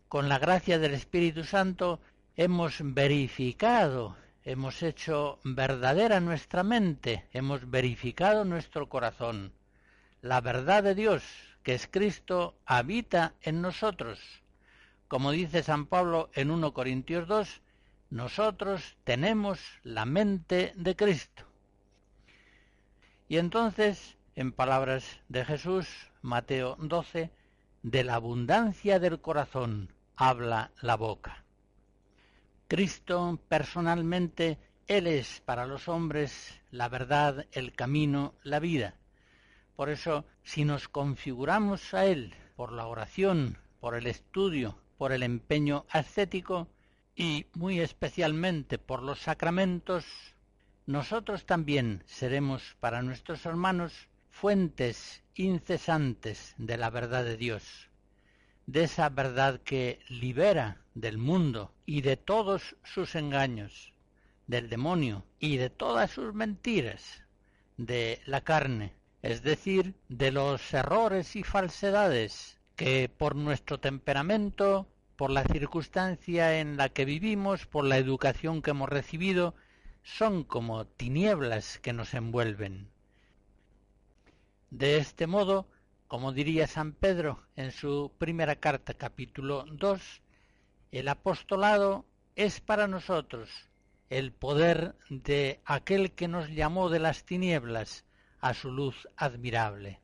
Con 0.10 0.28
la 0.28 0.38
gracia 0.38 0.80
del 0.80 0.94
Espíritu 0.94 1.44
Santo 1.44 2.02
hemos 2.38 2.80
verificado, 2.82 4.18
hemos 4.44 4.84
hecho 4.84 5.40
verdadera 5.44 6.20
nuestra 6.20 6.64
mente, 6.64 7.28
hemos 7.32 7.70
verificado 7.70 8.44
nuestro 8.44 8.90
corazón. 8.90 9.54
La 10.22 10.42
verdad 10.42 10.84
de 10.84 10.96
Dios, 10.96 11.24
que 11.64 11.74
es 11.74 11.88
Cristo, 11.88 12.56
habita 12.66 13.36
en 13.42 13.62
nosotros. 13.62 14.20
Como 15.08 15.32
dice 15.32 15.64
San 15.64 15.86
Pablo 15.86 16.30
en 16.34 16.52
1 16.52 16.74
Corintios 16.74 17.28
2, 17.28 17.62
nosotros 18.10 18.98
tenemos 19.06 19.60
la 19.84 20.06
mente 20.06 20.74
de 20.76 20.96
Cristo. 20.96 21.46
Y 23.30 23.38
entonces, 23.38 24.18
en 24.36 24.52
palabras 24.52 25.22
de 25.30 25.46
Jesús, 25.46 25.88
Mateo 26.22 26.76
12, 26.80 27.32
de 27.82 28.04
la 28.04 28.16
abundancia 28.16 29.00
del 29.00 29.22
corazón 29.22 29.94
habla 30.18 30.72
la 30.82 30.96
boca. 30.96 31.45
Cristo 32.68 33.40
personalmente, 33.48 34.58
Él 34.88 35.06
es 35.06 35.40
para 35.42 35.68
los 35.68 35.88
hombres 35.88 36.60
la 36.72 36.90
verdad, 36.90 37.46
el 37.52 37.74
camino, 37.74 38.34
la 38.42 38.60
vida. 38.60 38.96
Por 39.76 39.90
eso, 39.90 40.26
si 40.44 40.66
nos 40.66 40.88
configuramos 40.90 41.94
a 41.94 42.06
Él 42.06 42.34
por 42.56 42.72
la 42.72 42.88
oración, 42.88 43.60
por 43.80 43.94
el 43.94 44.08
estudio, 44.08 44.80
por 44.98 45.12
el 45.12 45.22
empeño 45.22 45.86
ascético 45.92 46.68
y 47.16 47.46
muy 47.54 47.80
especialmente 47.82 48.80
por 48.80 49.04
los 49.04 49.20
sacramentos, 49.20 50.06
nosotros 50.88 51.46
también 51.46 52.04
seremos 52.08 52.76
para 52.80 53.04
nuestros 53.04 53.46
hermanos 53.46 54.10
fuentes 54.32 55.24
incesantes 55.36 56.56
de 56.58 56.78
la 56.78 56.90
verdad 56.90 57.24
de 57.26 57.38
Dios, 57.38 57.92
de 58.66 58.86
esa 58.86 59.10
verdad 59.10 59.62
que 59.62 60.00
libera 60.10 60.85
del 60.96 61.18
mundo 61.18 61.74
y 61.86 62.02
de 62.02 62.18
todos 62.18 62.76
sus 62.84 63.16
engaños, 63.16 63.94
del 64.48 64.70
demonio 64.70 65.26
y 65.40 65.58
de 65.58 65.70
todas 65.70 66.10
sus 66.12 66.34
mentiras, 66.34 67.24
de 67.78 68.22
la 68.26 68.42
carne, 68.42 68.94
es 69.22 69.44
decir, 69.44 69.94
de 70.08 70.32
los 70.32 70.74
errores 70.74 71.36
y 71.36 71.44
falsedades 71.44 72.58
que 72.76 73.10
por 73.10 73.36
nuestro 73.36 73.80
temperamento, 73.80 74.88
por 75.18 75.30
la 75.32 75.44
circunstancia 75.44 76.60
en 76.60 76.78
la 76.78 76.90
que 76.90 77.06
vivimos, 77.06 77.66
por 77.66 77.86
la 77.86 77.98
educación 77.98 78.62
que 78.62 78.72
hemos 78.72 78.90
recibido, 78.90 79.54
son 80.04 80.44
como 80.44 80.86
tinieblas 80.86 81.80
que 81.80 81.94
nos 81.94 82.14
envuelven. 82.14 82.90
De 84.70 84.98
este 84.98 85.28
modo, 85.28 85.68
como 86.08 86.32
diría 86.32 86.68
San 86.68 86.94
Pedro 86.94 87.42
en 87.56 87.72
su 87.72 88.12
primera 88.18 88.58
carta 88.58 88.94
capítulo 88.94 89.66
2, 89.72 90.22
el 90.98 91.10
apostolado 91.10 92.06
es 92.36 92.62
para 92.62 92.88
nosotros 92.88 93.50
el 94.10 94.32
poder 94.32 94.96
de 95.10 95.60
aquel 95.66 96.12
que 96.12 96.28
nos 96.28 96.50
llamó 96.50 96.90
de 96.90 97.00
las 97.00 97.24
tinieblas 97.26 98.06
a 98.40 98.54
su 98.54 98.72
luz 98.72 99.08
admirable. 99.18 100.00